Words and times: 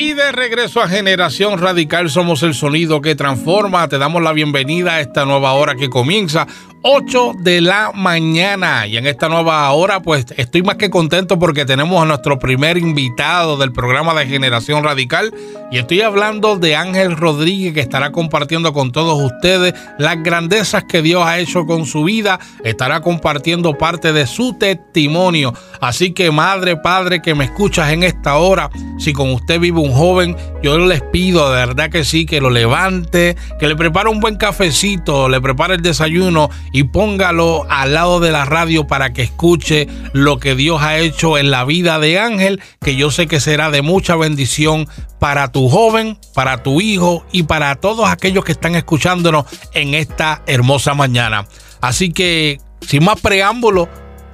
Y 0.00 0.12
de 0.12 0.30
regreso 0.30 0.80
a 0.80 0.86
Generación 0.86 1.58
Radical, 1.58 2.08
somos 2.08 2.44
el 2.44 2.54
sonido 2.54 3.00
que 3.00 3.16
transforma. 3.16 3.88
Te 3.88 3.98
damos 3.98 4.22
la 4.22 4.32
bienvenida 4.32 4.94
a 4.94 5.00
esta 5.00 5.24
nueva 5.24 5.54
hora 5.54 5.74
que 5.74 5.90
comienza 5.90 6.46
8 6.82 7.32
de 7.40 7.60
la 7.60 7.90
mañana. 7.92 8.86
Y 8.86 8.96
en 8.96 9.06
esta 9.06 9.28
nueva 9.28 9.70
hora, 9.72 10.00
pues 10.00 10.26
estoy 10.36 10.62
más 10.62 10.76
que 10.76 10.90
contento 10.90 11.38
porque 11.38 11.64
tenemos 11.64 12.00
a 12.00 12.06
nuestro 12.06 12.38
primer 12.38 12.78
invitado 12.78 13.56
del 13.56 13.72
programa 13.72 14.14
de 14.14 14.26
Generación 14.26 14.84
Radical. 14.84 15.34
Y 15.70 15.78
estoy 15.78 16.02
hablando 16.02 16.56
de 16.56 16.76
Ángel 16.76 17.16
Rodríguez, 17.16 17.74
que 17.74 17.80
estará 17.80 18.12
compartiendo 18.12 18.72
con 18.72 18.92
todos 18.92 19.20
ustedes 19.20 19.74
las 19.98 20.22
grandezas 20.22 20.84
que 20.84 21.02
Dios 21.02 21.24
ha 21.26 21.38
hecho 21.38 21.66
con 21.66 21.84
su 21.84 22.04
vida. 22.04 22.38
Estará 22.64 23.00
compartiendo 23.00 23.76
parte 23.76 24.12
de 24.12 24.26
su 24.26 24.54
testimonio. 24.54 25.52
Así 25.80 26.12
que, 26.12 26.30
madre, 26.30 26.76
padre, 26.76 27.20
que 27.20 27.34
me 27.34 27.44
escuchas 27.44 27.90
en 27.90 28.04
esta 28.04 28.36
hora, 28.36 28.70
si 28.98 29.12
con 29.12 29.32
usted 29.32 29.58
vive 29.58 29.80
un 29.80 29.92
joven, 29.92 30.36
yo 30.62 30.78
les 30.78 31.02
pido 31.02 31.50
de 31.50 31.66
verdad 31.66 31.90
que 31.90 32.04
sí, 32.04 32.24
que 32.24 32.40
lo 32.40 32.50
levante, 32.50 33.36
que 33.58 33.66
le 33.66 33.76
prepare 33.76 34.08
un 34.08 34.20
buen 34.20 34.36
cafecito, 34.36 35.28
le 35.28 35.40
prepare 35.40 35.74
el 35.74 35.82
desayuno 35.82 36.50
y 36.72 36.84
póngalo 36.84 37.66
al 37.70 37.94
lado 37.94 38.20
de 38.20 38.32
la 38.32 38.44
radio 38.44 38.86
para 38.86 39.12
que 39.12 39.22
escuche 39.22 39.88
lo 40.12 40.38
que 40.38 40.54
Dios 40.54 40.82
ha 40.82 40.98
hecho 40.98 41.38
en 41.38 41.50
la 41.50 41.64
vida 41.64 41.98
de 41.98 42.18
Ángel, 42.18 42.60
que 42.80 42.96
yo 42.96 43.10
sé 43.10 43.26
que 43.26 43.40
será 43.40 43.70
de 43.70 43.82
mucha 43.82 44.16
bendición 44.16 44.88
para 45.18 45.50
tu 45.52 45.68
joven, 45.68 46.18
para 46.34 46.62
tu 46.62 46.80
hijo 46.80 47.24
y 47.32 47.44
para 47.44 47.74
todos 47.76 48.08
aquellos 48.08 48.44
que 48.44 48.52
están 48.52 48.74
escuchándonos 48.74 49.46
en 49.74 49.94
esta 49.94 50.42
hermosa 50.46 50.94
mañana. 50.94 51.46
Así 51.80 52.12
que, 52.12 52.58
sin 52.80 53.04
más 53.04 53.20
preámbulo, 53.20 53.88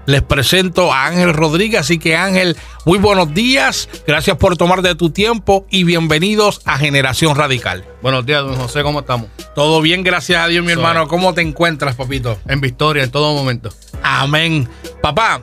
les 0.07 0.23
presento 0.23 0.93
a 0.93 1.07
Ángel 1.07 1.33
Rodríguez. 1.33 1.81
Así 1.81 1.99
que 1.99 2.17
Ángel, 2.17 2.57
muy 2.85 2.99
buenos 2.99 3.33
días. 3.35 3.89
Gracias 4.07 4.37
por 4.37 4.57
tomar 4.57 4.83
de 4.83 4.95
tu 4.95 5.11
tiempo 5.11 5.67
y 5.71 5.85
bienvenidos 5.85 6.61
a 6.65 6.79
Generación 6.79 7.37
Radical. 7.37 7.85
Buenos 8.03 8.27
días, 8.27 8.43
don 8.43 8.57
José, 8.57 8.83
¿cómo 8.83 9.01
estamos? 9.01 9.29
Todo 9.55 9.81
bien, 9.81 10.03
gracias 10.03 10.43
a 10.43 10.47
Dios, 10.49 10.65
mi 10.65 10.73
hermano. 10.73 11.09
¿Cómo 11.09 11.35
te 11.35 11.43
encuentras, 11.43 11.97
papito? 11.97 12.39
En 12.47 12.61
victoria, 12.61 13.05
en 13.05 13.11
todo 13.11 13.35
momento. 13.35 13.71
Amén. 14.03 14.69
Papá, 15.03 15.41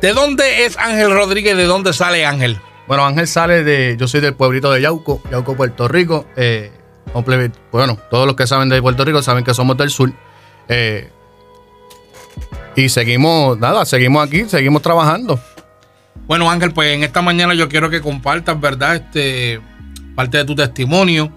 ¿de 0.00 0.12
dónde 0.12 0.64
es 0.64 0.76
Ángel 0.78 1.12
Rodríguez? 1.12 1.56
¿De 1.56 1.64
dónde 1.64 1.92
sale 1.92 2.24
Ángel? 2.24 2.58
Bueno, 2.86 3.04
Ángel 3.04 3.26
sale 3.26 3.64
de. 3.64 3.96
Yo 3.98 4.08
soy 4.08 4.20
del 4.20 4.34
pueblito 4.34 4.72
de 4.72 4.80
Yauco, 4.80 5.22
Yauco, 5.30 5.56
Puerto 5.56 5.88
Rico. 5.88 6.26
Eh, 6.36 6.72
bueno, 7.70 7.98
todos 8.10 8.26
los 8.26 8.36
que 8.36 8.46
saben 8.46 8.68
de 8.68 8.80
Puerto 8.80 9.04
Rico 9.04 9.22
saben 9.22 9.44
que 9.44 9.54
somos 9.54 9.76
del 9.76 9.90
sur. 9.90 10.12
Eh, 10.68 11.10
y 12.78 12.88
seguimos, 12.88 13.58
nada, 13.58 13.84
seguimos 13.84 14.26
aquí, 14.26 14.44
seguimos 14.48 14.82
trabajando. 14.82 15.40
Bueno, 16.26 16.50
Ángel, 16.50 16.72
pues 16.72 16.94
en 16.94 17.02
esta 17.02 17.22
mañana 17.22 17.54
yo 17.54 17.68
quiero 17.68 17.90
que 17.90 18.00
compartas, 18.00 18.60
¿verdad? 18.60 18.96
Este, 18.96 19.60
parte 20.14 20.38
de 20.38 20.44
tu 20.44 20.54
testimonio, 20.54 21.32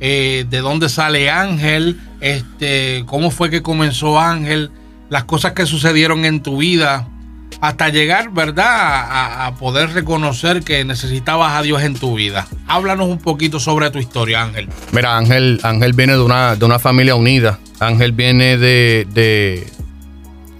eh, 0.00 0.46
de 0.48 0.58
dónde 0.60 0.88
sale 0.88 1.30
Ángel, 1.30 2.00
este, 2.20 3.04
cómo 3.06 3.30
fue 3.30 3.50
que 3.50 3.62
comenzó 3.62 4.18
Ángel, 4.18 4.70
las 5.10 5.24
cosas 5.24 5.52
que 5.52 5.66
sucedieron 5.66 6.24
en 6.24 6.42
tu 6.42 6.58
vida, 6.58 7.08
hasta 7.60 7.88
llegar, 7.90 8.30
¿verdad?, 8.30 8.66
a, 8.66 9.46
a, 9.46 9.54
poder 9.56 9.90
reconocer 9.90 10.62
que 10.62 10.84
necesitabas 10.84 11.58
a 11.58 11.62
Dios 11.62 11.82
en 11.82 11.94
tu 11.94 12.14
vida. 12.14 12.46
Háblanos 12.66 13.08
un 13.08 13.18
poquito 13.18 13.60
sobre 13.60 13.90
tu 13.90 13.98
historia, 13.98 14.42
Ángel. 14.42 14.68
Mira, 14.92 15.16
Ángel, 15.16 15.60
Ángel 15.62 15.92
viene 15.92 16.14
de 16.14 16.22
una, 16.22 16.56
de 16.56 16.64
una 16.64 16.78
familia 16.78 17.14
unida. 17.14 17.58
Ángel 17.80 18.12
viene 18.12 18.56
de, 18.56 19.06
de, 19.10 19.66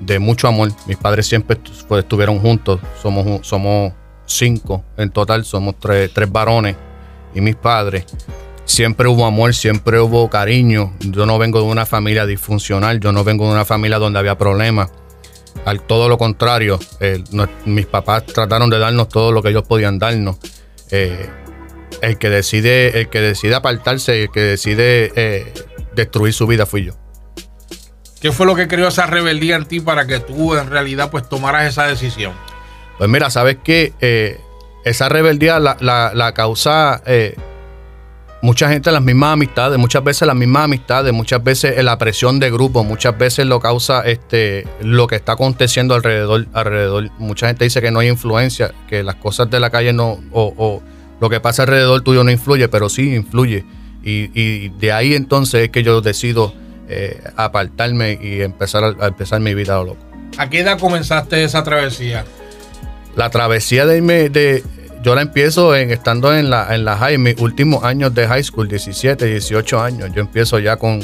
de 0.01 0.19
mucho 0.19 0.49
amor. 0.49 0.71
Mis 0.87 0.97
padres 0.97 1.27
siempre 1.27 1.59
pues, 1.89 2.03
estuvieron 2.03 2.39
juntos. 2.39 2.81
Somos, 3.01 3.47
somos 3.47 3.93
cinco 4.27 4.85
en 4.97 5.11
total, 5.11 5.45
somos 5.45 5.77
tres, 5.79 6.13
tres 6.13 6.31
varones 6.31 6.77
y 7.35 7.41
mis 7.41 7.57
padres. 7.57 8.05
Siempre 8.65 9.07
hubo 9.07 9.25
amor, 9.27 9.55
siempre 9.55 10.01
hubo 10.01 10.29
cariño. 10.29 10.93
Yo 11.01 11.25
no 11.25 11.39
vengo 11.39 11.61
de 11.61 11.67
una 11.67 11.87
familia 11.87 12.27
disfuncional, 12.27 12.99
yo 12.99 13.13
no 13.13 13.23
vengo 13.23 13.47
de 13.47 13.53
una 13.53 13.65
familia 13.65 13.99
donde 13.99 14.19
había 14.19 14.37
problemas. 14.37 14.91
Al 15.65 15.81
todo 15.81 16.09
lo 16.09 16.19
contrario, 16.19 16.79
mis 17.65 17.87
papás 17.87 18.27
trataron 18.27 18.69
de 18.69 18.79
darnos 18.79 19.09
todo 19.09 19.33
lo 19.33 19.43
que 19.43 19.51
ellos 19.51 19.63
podían 19.63 19.99
darnos. 19.99 20.37
Eh, 20.91 21.29
el 22.03 22.19
que 22.19 22.29
decide, 22.29 23.01
el 23.01 23.09
que 23.09 23.21
decide 23.21 23.55
apartarse, 23.55 24.25
el 24.25 24.31
que 24.31 24.41
decide 24.41 25.13
eh, 25.17 25.53
destruir 25.95 26.33
su 26.33 26.47
vida 26.47 26.67
fui 26.67 26.85
yo. 26.85 27.06
¿Qué 28.21 28.33
fue 28.33 28.47
lo 28.47 28.55
que 28.55 28.67
creó 28.67 28.89
esa 28.89 29.07
rebeldía 29.07 29.57
en 29.57 29.67
ti 29.67 29.81
para 29.81 30.07
que 30.07 30.21
tú 30.21 30.55
en 30.55 30.71
realidad 30.71 31.11
pues 31.11 31.29
tomaras 31.29 31.67
esa 31.67 31.87
decisión? 31.87 32.33
Pues 32.99 33.11
mira, 33.11 33.29
sabes 33.31 33.59
que 33.63 33.93
eh, 34.01 34.41
esa 34.85 35.09
rebeldía 35.09 35.59
la, 35.59 35.77
la, 35.81 36.33
causa 36.33 37.03
eh, 37.05 37.37
mucha 38.41 38.71
gente, 38.71 38.91
las 38.91 39.03
mismas 39.03 39.35
amistades, 39.35 39.79
muchas 39.79 40.03
veces 40.03 40.27
las 40.27 40.37
mismas 40.37 40.65
amistades, 40.65 41.13
muchas 41.13 41.45
veces 41.45 41.83
la 41.85 41.99
presión 41.99 42.41
de 42.41 42.51
grupo, 42.51 42.85
muchas 42.85 43.19
veces 43.19 43.45
lo 43.45 43.61
causa 43.61 44.01
este, 44.03 44.67
lo 44.81 45.07
que 45.07 45.17
está 45.17 45.33
aconteciendo 45.33 45.95
alrededor, 45.95 46.47
alrededor. 46.55 47.11
Mucha 47.19 47.49
gente 47.49 47.65
dice 47.65 47.83
que 47.83 47.91
no 47.91 47.99
hay 47.99 48.09
influencia, 48.09 48.73
que 48.89 49.03
las 49.03 49.17
cosas 49.17 49.51
de 49.51 49.61
la 49.61 49.69
calle 49.69 49.93
no, 49.93 50.19
o, 50.33 50.83
lo 51.21 51.31
que 51.31 51.41
pasa 51.41 51.63
alrededor 51.65 52.03
tuyo 52.03 52.25
no 52.25 52.31
influye, 52.31 52.69
pero 52.69 52.89
sí 52.89 53.15
influye. 53.15 53.65
Y, 54.03 54.31
y 54.41 54.69
de 54.79 54.93
ahí 54.93 55.15
entonces 55.15 55.65
es 55.65 55.71
que 55.71 55.83
yo 55.83 56.01
decido 56.01 56.55
eh, 56.89 57.23
apartarme 57.37 58.19
y 58.21 58.43
empezar 58.43 58.85
a, 58.85 59.07
empezar 59.07 59.41
mi 59.41 59.55
vida 59.55 59.75
a 59.75 59.79
lo 59.79 59.85
loco. 59.85 60.07
¿A 60.39 60.51
qué 60.51 60.61
edad 60.61 60.79
comenzaste 60.79 61.43
esa 61.45 61.63
travesía? 61.65 62.25
La 63.15 63.31
travesía 63.31 63.87
de, 63.87 64.01
de 64.29 64.63
yo 65.07 65.15
la 65.15 65.23
empiezo 65.23 65.77
en, 65.77 65.93
estando 65.93 66.35
en 66.35 66.51
la, 66.51 66.75
en 66.75 66.85
la 66.85 66.97
high, 66.97 67.15
en 67.15 67.23
mis 67.23 67.39
últimos 67.39 67.85
años 67.85 68.13
de 68.13 68.27
high 68.27 68.43
school, 68.43 68.67
17, 68.67 69.25
18 69.25 69.81
años. 69.81 70.11
Yo 70.13 70.21
empiezo 70.21 70.59
ya 70.59 70.77
con, 70.77 71.01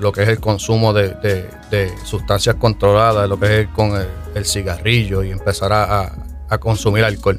lo 0.00 0.10
que 0.10 0.22
es 0.22 0.28
el 0.30 0.40
consumo 0.40 0.94
de, 0.94 1.92
sustancias 2.04 2.56
controladas, 2.56 3.28
lo 3.28 3.38
que 3.38 3.60
es 3.60 3.68
con 3.68 3.92
el, 4.34 4.44
cigarrillo 4.46 5.22
y 5.22 5.32
empezar 5.32 5.72
a, 5.72 6.12
a, 6.48 6.58
consumir 6.58 7.04
alcohol. 7.04 7.38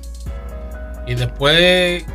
Y 1.08 1.16
después 1.16 2.06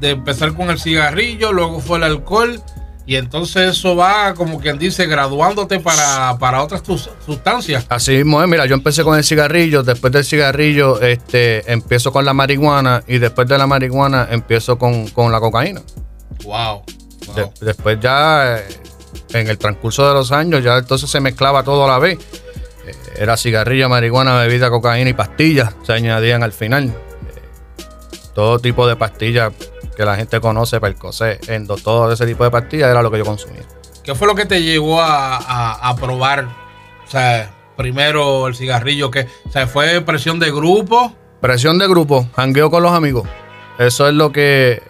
de 0.00 0.10
empezar 0.10 0.54
con 0.54 0.70
el 0.70 0.78
cigarrillo, 0.78 1.52
luego 1.52 1.80
fue 1.80 1.98
el 1.98 2.04
alcohol 2.04 2.62
y 3.08 3.16
entonces 3.16 3.70
eso 3.70 3.96
va, 3.96 4.34
como 4.34 4.60
quien 4.60 4.78
dice, 4.78 5.06
graduándote 5.06 5.80
para, 5.80 6.36
para 6.38 6.62
otras 6.62 6.82
sustancias. 7.24 7.86
Así 7.88 8.10
mismo 8.18 8.42
es, 8.42 8.48
mira, 8.50 8.66
yo 8.66 8.74
empecé 8.74 9.02
con 9.02 9.16
el 9.16 9.24
cigarrillo, 9.24 9.82
después 9.82 10.12
del 10.12 10.26
cigarrillo 10.26 11.00
este, 11.00 11.72
empiezo 11.72 12.12
con 12.12 12.26
la 12.26 12.34
marihuana 12.34 13.02
y 13.06 13.16
después 13.16 13.48
de 13.48 13.56
la 13.56 13.66
marihuana 13.66 14.28
empiezo 14.30 14.76
con, 14.76 15.06
la 15.32 15.40
cocaína. 15.40 15.80
Wow. 16.44 16.82
después 17.62 17.98
ya, 17.98 18.58
eh, 18.58 18.66
en 19.32 19.48
el 19.48 19.56
transcurso 19.56 20.06
de 20.06 20.12
los 20.12 20.30
años, 20.30 20.62
ya 20.62 20.76
entonces 20.76 21.08
se 21.08 21.20
mezclaba 21.20 21.62
todo 21.62 21.86
a 21.86 21.88
la 21.88 21.98
vez. 21.98 22.18
Eh, 22.86 22.94
era 23.16 23.38
cigarrillo, 23.38 23.88
marihuana, 23.88 24.38
bebida, 24.38 24.68
cocaína 24.68 25.08
y 25.08 25.14
pastillas, 25.14 25.74
se 25.82 25.94
añadían 25.94 26.42
al 26.42 26.52
final. 26.52 26.88
Eh, 26.88 27.82
todo 28.34 28.58
tipo 28.58 28.86
de 28.86 28.96
pastillas 28.96 29.54
que 29.98 30.04
la 30.04 30.14
gente 30.14 30.40
conoce, 30.40 30.80
Percocet, 30.80 31.48
Endo, 31.48 31.74
todo 31.74 32.12
ese 32.12 32.24
tipo 32.24 32.44
de 32.44 32.52
pastillas 32.52 32.88
era 32.88 33.02
lo 33.02 33.10
que 33.10 33.18
yo 33.18 33.24
consumía. 33.24 33.64
¿Qué 34.04 34.14
fue 34.14 34.28
lo 34.28 34.36
que 34.36 34.46
te 34.46 34.62
llevó 34.62 35.00
a, 35.02 35.96
probar? 36.00 36.44
O 37.04 37.10
sea, 37.10 37.50
primero 37.76 38.46
el 38.46 38.54
cigarrillo, 38.54 39.10
que 39.10 39.26
o 39.44 39.50
sea, 39.50 39.66
fue 39.66 40.00
presión 40.02 40.38
de 40.38 40.52
grupo. 40.52 41.12
Presión 41.40 41.78
de 41.78 41.88
grupo, 41.88 42.28
jangueo 42.36 42.70
con 42.70 42.84
los 42.84 42.92
amigos. 42.92 43.28
Eso 43.80 44.06
es 44.06 44.14
lo 44.14 44.30
que, 44.30 44.84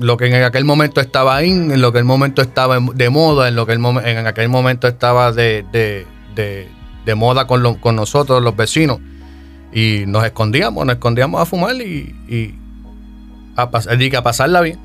lo 0.00 0.16
que 0.16 0.26
en 0.26 0.42
aquel 0.42 0.64
momento 0.64 1.00
estaba 1.00 1.44
in, 1.44 1.70
en 1.70 1.80
lo 1.80 1.92
que 1.92 1.98
en 1.98 2.06
el 2.06 2.08
momento 2.08 2.42
estaba 2.42 2.80
de 2.80 3.10
moda, 3.10 3.46
en 3.46 3.54
lo 3.54 3.64
que 3.64 3.74
en 3.74 4.26
aquel 4.26 4.48
momento 4.48 4.88
estaba 4.88 5.30
de, 5.30 6.04
moda 7.14 7.46
con, 7.46 7.76
con 7.76 7.94
nosotros, 7.94 8.42
los 8.42 8.56
vecinos. 8.56 8.98
Y 9.72 10.02
nos 10.08 10.24
escondíamos, 10.24 10.84
nos 10.84 10.96
escondíamos 10.96 11.40
a 11.40 11.46
fumar 11.46 11.76
y 11.76 12.58
a, 13.58 14.18
a 14.18 14.22
pasarla 14.22 14.60
bien. 14.60 14.78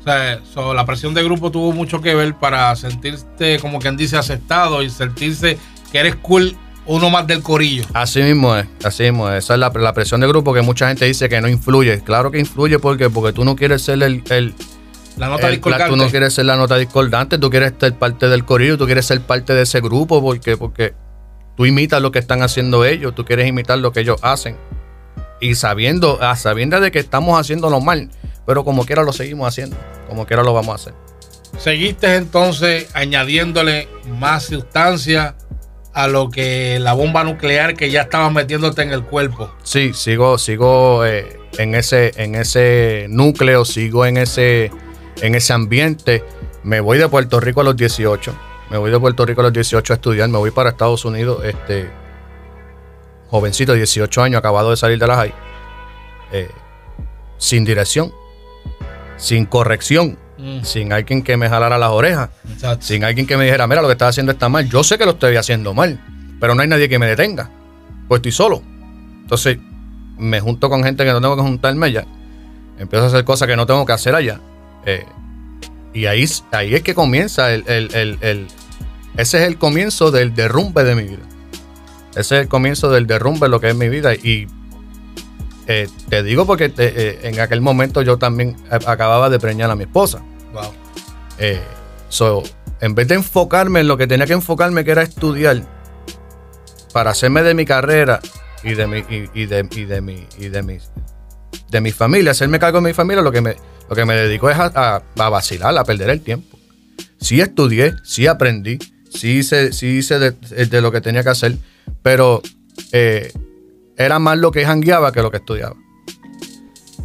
O 0.00 0.02
sea, 0.02 0.40
la 0.74 0.86
presión 0.86 1.14
de 1.14 1.22
grupo 1.22 1.50
tuvo 1.50 1.72
mucho 1.72 2.00
que 2.00 2.14
ver 2.14 2.34
para 2.34 2.74
sentirte, 2.76 3.58
como 3.58 3.78
quien 3.78 3.96
dice, 3.96 4.16
aceptado 4.16 4.82
y 4.82 4.90
sentirse 4.90 5.58
que 5.92 5.98
eres 5.98 6.16
cool 6.16 6.56
uno 6.86 7.10
más 7.10 7.26
del 7.26 7.42
corillo. 7.42 7.84
Así 7.92 8.22
mismo 8.22 8.56
es, 8.56 8.66
así 8.84 9.02
mismo 9.04 9.28
es. 9.30 9.44
Esa 9.44 9.54
es 9.54 9.60
la, 9.60 9.92
presión 9.92 10.20
de 10.20 10.28
grupo 10.28 10.54
que 10.54 10.62
mucha 10.62 10.88
gente 10.88 11.04
dice 11.04 11.28
que 11.28 11.40
no 11.40 11.48
influye. 11.48 12.00
Claro 12.02 12.30
que 12.30 12.38
influye 12.38 12.78
porque, 12.78 13.10
porque 13.10 13.32
tú 13.32 13.44
no 13.44 13.56
quieres 13.56 13.82
ser 13.82 14.02
el, 14.02 14.54
la 15.18 15.28
nota 15.28 15.48
discordante. 15.48 15.90
tú 15.90 15.96
no 15.96 16.08
quieres 16.08 16.32
ser 16.32 16.46
la 16.46 16.56
nota 16.56 16.76
discordante, 16.76 17.38
tú 17.38 17.50
quieres 17.50 17.74
ser 17.78 17.94
parte 17.94 18.28
del 18.28 18.44
corillo, 18.44 18.78
tú 18.78 18.86
quieres 18.86 19.04
ser 19.04 19.20
parte 19.20 19.52
de 19.52 19.62
ese 19.62 19.80
grupo 19.80 20.22
porque, 20.22 20.56
porque 20.56 20.94
tú 21.56 21.66
imitas 21.66 22.00
lo 22.00 22.10
que 22.10 22.20
están 22.20 22.42
haciendo 22.42 22.84
ellos, 22.86 23.14
tú 23.14 23.24
quieres 23.24 23.46
imitar 23.46 23.78
lo 23.78 23.92
que 23.92 24.00
ellos 24.00 24.18
hacen 24.22 24.56
y 25.40 25.54
sabiendo, 25.54 26.22
a 26.22 26.36
sabiendo 26.36 26.80
de 26.80 26.90
que 26.90 26.98
estamos 26.98 27.38
haciéndolo 27.38 27.80
mal, 27.80 28.10
pero 28.46 28.64
como 28.64 28.84
quiera 28.84 29.02
lo 29.02 29.12
seguimos 29.12 29.48
haciendo, 29.48 29.76
como 30.08 30.26
quiera 30.26 30.42
lo 30.42 30.52
vamos 30.52 30.72
a 30.72 30.74
hacer. 30.74 30.94
Seguiste 31.58 32.16
entonces 32.16 32.88
añadiéndole 32.94 33.88
más 34.18 34.44
sustancia 34.44 35.34
a 35.94 36.06
lo 36.06 36.30
que 36.30 36.78
la 36.78 36.92
bomba 36.92 37.24
nuclear 37.24 37.74
que 37.74 37.90
ya 37.90 38.02
estabas 38.02 38.32
metiéndote 38.32 38.82
en 38.82 38.92
el 38.92 39.02
cuerpo. 39.02 39.52
Sí, 39.64 39.92
sigo, 39.94 40.38
sigo, 40.38 41.04
eh, 41.04 41.38
en 41.56 41.74
ese, 41.74 42.12
en 42.16 42.34
ese 42.34 43.06
núcleo, 43.08 43.64
sigo 43.64 44.06
en 44.06 44.16
ese, 44.16 44.70
en 45.20 45.34
ese 45.34 45.52
ambiente. 45.52 46.24
Me 46.62 46.80
voy 46.80 46.98
de 46.98 47.08
Puerto 47.08 47.40
Rico 47.40 47.62
a 47.62 47.64
los 47.64 47.76
18. 47.76 48.34
Me 48.70 48.78
voy 48.78 48.90
de 48.90 49.00
Puerto 49.00 49.24
Rico 49.24 49.40
a 49.40 49.44
los 49.44 49.52
18 49.52 49.92
a 49.92 49.96
estudiar. 49.96 50.28
Me 50.28 50.38
voy 50.38 50.50
para 50.50 50.70
Estados 50.70 51.04
Unidos, 51.04 51.44
este, 51.44 51.90
jovencito, 53.28 53.74
18 53.74 54.22
años, 54.22 54.38
acabado 54.38 54.70
de 54.70 54.76
salir 54.76 54.98
de 54.98 55.06
la 55.06 55.16
high. 55.16 55.34
Eh, 56.32 56.50
sin 57.38 57.64
dirección, 57.64 58.12
sin 59.16 59.46
corrección, 59.46 60.18
mm. 60.38 60.62
sin 60.62 60.92
alguien 60.92 61.22
que 61.22 61.36
me 61.36 61.48
jalara 61.48 61.78
las 61.78 61.90
orejas, 61.90 62.30
sin 62.80 63.04
alguien 63.04 63.26
que 63.26 63.36
me 63.36 63.44
dijera, 63.44 63.66
mira, 63.66 63.82
lo 63.82 63.88
que 63.88 63.92
estás 63.92 64.10
haciendo 64.10 64.32
está 64.32 64.48
mal. 64.48 64.68
Yo 64.68 64.82
sé 64.82 64.98
que 64.98 65.04
lo 65.04 65.12
estoy 65.12 65.36
haciendo 65.36 65.74
mal, 65.74 66.00
pero 66.40 66.54
no 66.54 66.62
hay 66.62 66.68
nadie 66.68 66.88
que 66.88 66.98
me 66.98 67.06
detenga, 67.06 67.50
pues 68.08 68.18
estoy 68.18 68.32
solo. 68.32 68.62
Entonces, 69.22 69.58
me 70.16 70.40
junto 70.40 70.68
con 70.68 70.82
gente 70.82 71.04
que 71.04 71.12
no 71.12 71.20
tengo 71.20 71.36
que 71.36 71.42
juntarme 71.42 71.86
allá, 71.86 72.06
empiezo 72.78 73.04
a 73.04 73.08
hacer 73.08 73.24
cosas 73.24 73.48
que 73.48 73.56
no 73.56 73.66
tengo 73.66 73.86
que 73.86 73.92
hacer 73.92 74.14
allá. 74.14 74.40
Eh, 74.84 75.04
y 75.94 76.06
ahí, 76.06 76.24
ahí 76.52 76.74
es 76.74 76.82
que 76.82 76.94
comienza 76.94 77.52
el, 77.52 77.64
ese 79.16 79.38
es 79.38 79.48
el 79.48 79.58
comienzo 79.58 80.10
del 80.10 80.34
derrumbe 80.34 80.84
de 80.84 80.94
mi 80.94 81.04
vida. 81.04 81.24
Ese 82.18 82.36
es 82.36 82.42
el 82.42 82.48
comienzo 82.48 82.90
del 82.90 83.06
derrumbe 83.06 83.46
de 83.46 83.48
lo 83.48 83.60
que 83.60 83.70
es 83.70 83.76
mi 83.76 83.88
vida. 83.88 84.14
Y 84.14 84.46
eh, 85.66 85.88
te 86.08 86.22
digo 86.22 86.46
porque 86.46 86.72
eh, 86.76 87.20
en 87.22 87.40
aquel 87.40 87.60
momento 87.60 88.02
yo 88.02 88.18
también 88.18 88.56
acababa 88.70 89.30
de 89.30 89.38
preñar 89.38 89.70
a 89.70 89.76
mi 89.76 89.84
esposa. 89.84 90.22
Wow. 90.52 90.72
so, 92.08 92.42
en 92.80 92.94
vez 92.94 93.08
de 93.08 93.16
enfocarme 93.16 93.80
en 93.80 93.88
lo 93.88 93.96
que 93.96 94.06
tenía 94.06 94.26
que 94.26 94.32
enfocarme, 94.32 94.84
que 94.84 94.90
era 94.90 95.02
estudiar, 95.02 95.62
para 96.92 97.10
hacerme 97.10 97.42
de 97.42 97.54
mi 97.54 97.64
carrera 97.64 98.20
y 98.62 98.74
de 98.74 98.86
mi, 98.86 99.04
y, 99.34 99.46
de, 99.46 99.68
y 99.70 99.84
de 99.84 100.00
mi, 100.00 100.26
y 100.38 100.48
de 100.48 100.62
mi, 100.62 100.78
de 101.70 101.80
mi 101.80 101.92
familia, 101.92 102.32
hacerme 102.32 102.58
cargo 102.58 102.80
de 102.80 102.88
mi 102.88 102.94
familia, 102.94 103.22
lo 103.22 103.32
que 103.32 103.40
me, 103.40 103.56
lo 103.88 103.96
que 103.96 104.04
me 104.04 104.14
dedico 104.14 104.50
es 104.50 104.56
a, 104.58 105.02
vacilar, 105.14 105.76
a 105.76 105.84
perder 105.84 106.10
el 106.10 106.20
tiempo. 106.20 106.58
Sí 107.20 107.40
estudié, 107.40 107.94
sí 108.04 108.26
aprendí, 108.26 108.78
sí 109.10 109.38
hice, 109.38 109.72
sí 109.72 109.98
hice 109.98 110.18
de, 110.18 110.80
lo 110.80 110.92
que 110.92 111.00
tenía 111.00 111.22
que 111.22 111.30
hacer, 111.30 111.56
pero 112.02 112.42
eh, 112.92 113.32
era 113.96 114.18
más 114.18 114.38
lo 114.38 114.50
que 114.50 114.64
jangueaba 114.64 115.12
que 115.12 115.22
lo 115.22 115.30
que 115.30 115.38
estudiaba. 115.38 115.76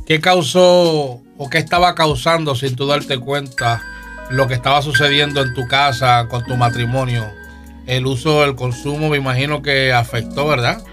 ¿Qué 0.06 0.20
causó 0.20 1.22
o 1.38 1.50
qué 1.50 1.58
estaba 1.58 1.96
causando 1.96 2.56
sin 2.56 2.76
tú 2.76 2.88
darte 2.88 3.18
cuenta 3.18 3.82
lo 4.30 4.48
que 4.48 4.54
estaba 4.54 4.82
sucediendo 4.82 5.42
en 5.42 5.54
tu 5.54 5.68
casa 5.68 6.28
con 6.30 6.44
tu 6.46 6.56
matrimonio? 6.56 7.26
El 7.88 8.06
uso 8.06 8.42
del 8.42 8.56
consumo 8.56 9.10
me 9.10 9.18
imagino 9.18 9.62
que 9.62 9.92
afectó, 9.92 10.48
¿verdad? 10.48 10.84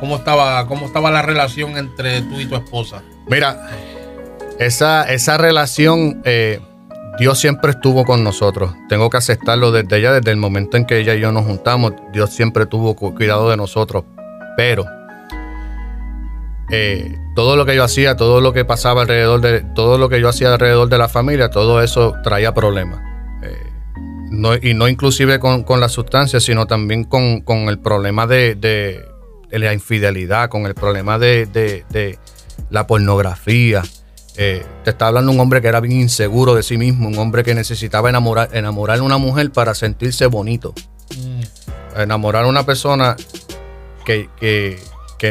¿Cómo 0.00 0.16
estaba, 0.16 0.66
cómo 0.66 0.86
estaba 0.86 1.10
la 1.10 1.22
relación 1.22 1.76
entre 1.76 2.22
tú 2.22 2.40
y 2.40 2.46
tu 2.46 2.56
esposa? 2.56 3.02
Mira, 3.26 3.68
esa, 4.58 5.04
esa 5.04 5.38
relación, 5.38 6.22
eh, 6.24 6.60
Dios 7.18 7.38
siempre 7.38 7.70
estuvo 7.70 8.04
con 8.04 8.24
nosotros. 8.24 8.74
Tengo 8.88 9.08
que 9.10 9.16
aceptarlo 9.16 9.70
desde 9.70 9.98
ella, 9.98 10.12
desde 10.12 10.30
el 10.30 10.36
momento 10.36 10.76
en 10.76 10.84
que 10.84 10.98
ella 10.98 11.14
y 11.14 11.20
yo 11.20 11.30
nos 11.32 11.44
juntamos. 11.44 11.92
Dios 12.12 12.30
siempre 12.30 12.66
tuvo 12.66 12.96
cuidado 12.96 13.50
de 13.50 13.56
nosotros. 13.56 14.04
Pero 14.56 14.84
eh, 16.70 17.16
todo 17.34 17.56
lo 17.56 17.66
que 17.66 17.76
yo 17.76 17.84
hacía, 17.84 18.16
todo 18.16 18.40
lo 18.40 18.52
que 18.52 18.64
pasaba 18.64 19.02
alrededor 19.02 19.40
de, 19.40 19.60
todo 19.60 19.98
lo 19.98 20.08
que 20.08 20.20
yo 20.20 20.28
hacía 20.28 20.52
alrededor 20.52 20.88
de 20.88 20.98
la 20.98 21.08
familia, 21.08 21.50
todo 21.50 21.82
eso 21.82 22.14
traía 22.22 22.54
problemas. 22.54 23.00
Eh, 23.42 24.60
y 24.62 24.74
no 24.74 24.88
inclusive 24.88 25.38
con, 25.38 25.64
la 25.80 25.88
sustancia, 25.88 26.40
sino 26.40 26.66
también 26.66 27.04
con, 27.04 27.68
el 27.68 27.78
problema 27.78 28.26
de 28.26 29.04
la 29.50 29.72
infidelidad, 29.72 30.48
con 30.48 30.66
el 30.66 30.74
problema 30.74 31.18
de, 31.18 32.18
la 32.70 32.86
pornografía. 32.86 33.82
Eh, 34.36 34.66
te 34.82 34.90
está 34.90 35.06
hablando 35.06 35.30
un 35.30 35.38
hombre 35.38 35.62
que 35.62 35.68
era 35.68 35.80
bien 35.80 36.00
inseguro 36.00 36.54
de 36.54 36.62
sí 36.62 36.76
mismo, 36.76 37.08
un 37.08 37.18
hombre 37.18 37.44
que 37.44 37.54
necesitaba 37.54 38.08
enamorar, 38.08 38.48
enamorar 38.52 38.98
a 38.98 39.02
una 39.02 39.18
mujer 39.18 39.52
para 39.52 39.74
sentirse 39.74 40.26
bonito. 40.26 40.74
Mm. 41.16 42.00
Enamorar 42.00 42.44
a 42.44 42.48
una 42.48 42.66
persona 42.66 43.16
que, 44.04 44.78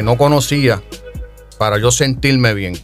no 0.02 0.16
conocía 0.16 0.82
para 1.58 1.78
yo 1.78 1.90
sentirme 1.90 2.54
bien. 2.54 2.78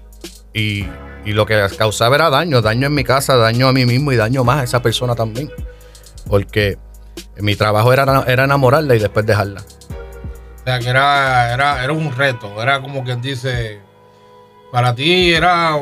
Y, 0.52 0.86
lo 1.24 1.46
que 1.46 1.64
causaba 1.76 2.16
era 2.16 2.30
daño, 2.30 2.60
daño 2.60 2.86
en 2.88 2.94
mi 2.94 3.04
casa, 3.04 3.36
daño 3.36 3.68
a 3.68 3.72
mí 3.72 3.86
mismo 3.86 4.10
y 4.10 4.16
daño 4.16 4.42
más 4.42 4.60
a 4.60 4.64
esa 4.64 4.82
persona 4.82 5.14
también. 5.14 5.50
Porque 6.26 6.78
mi 7.38 7.56
trabajo 7.56 7.92
era, 7.92 8.24
era 8.26 8.44
enamorarla 8.44 8.94
y 8.94 8.98
después 8.98 9.26
dejarla. 9.26 9.60
O 9.60 10.64
sea, 10.64 10.78
que 10.78 10.88
era, 10.88 11.52
era, 11.52 11.84
era 11.84 11.92
un 11.92 12.14
reto. 12.14 12.60
Era 12.60 12.80
como 12.80 13.04
quien 13.04 13.20
dice, 13.20 13.80
para 14.72 14.94
ti 14.94 15.32
era 15.32 15.76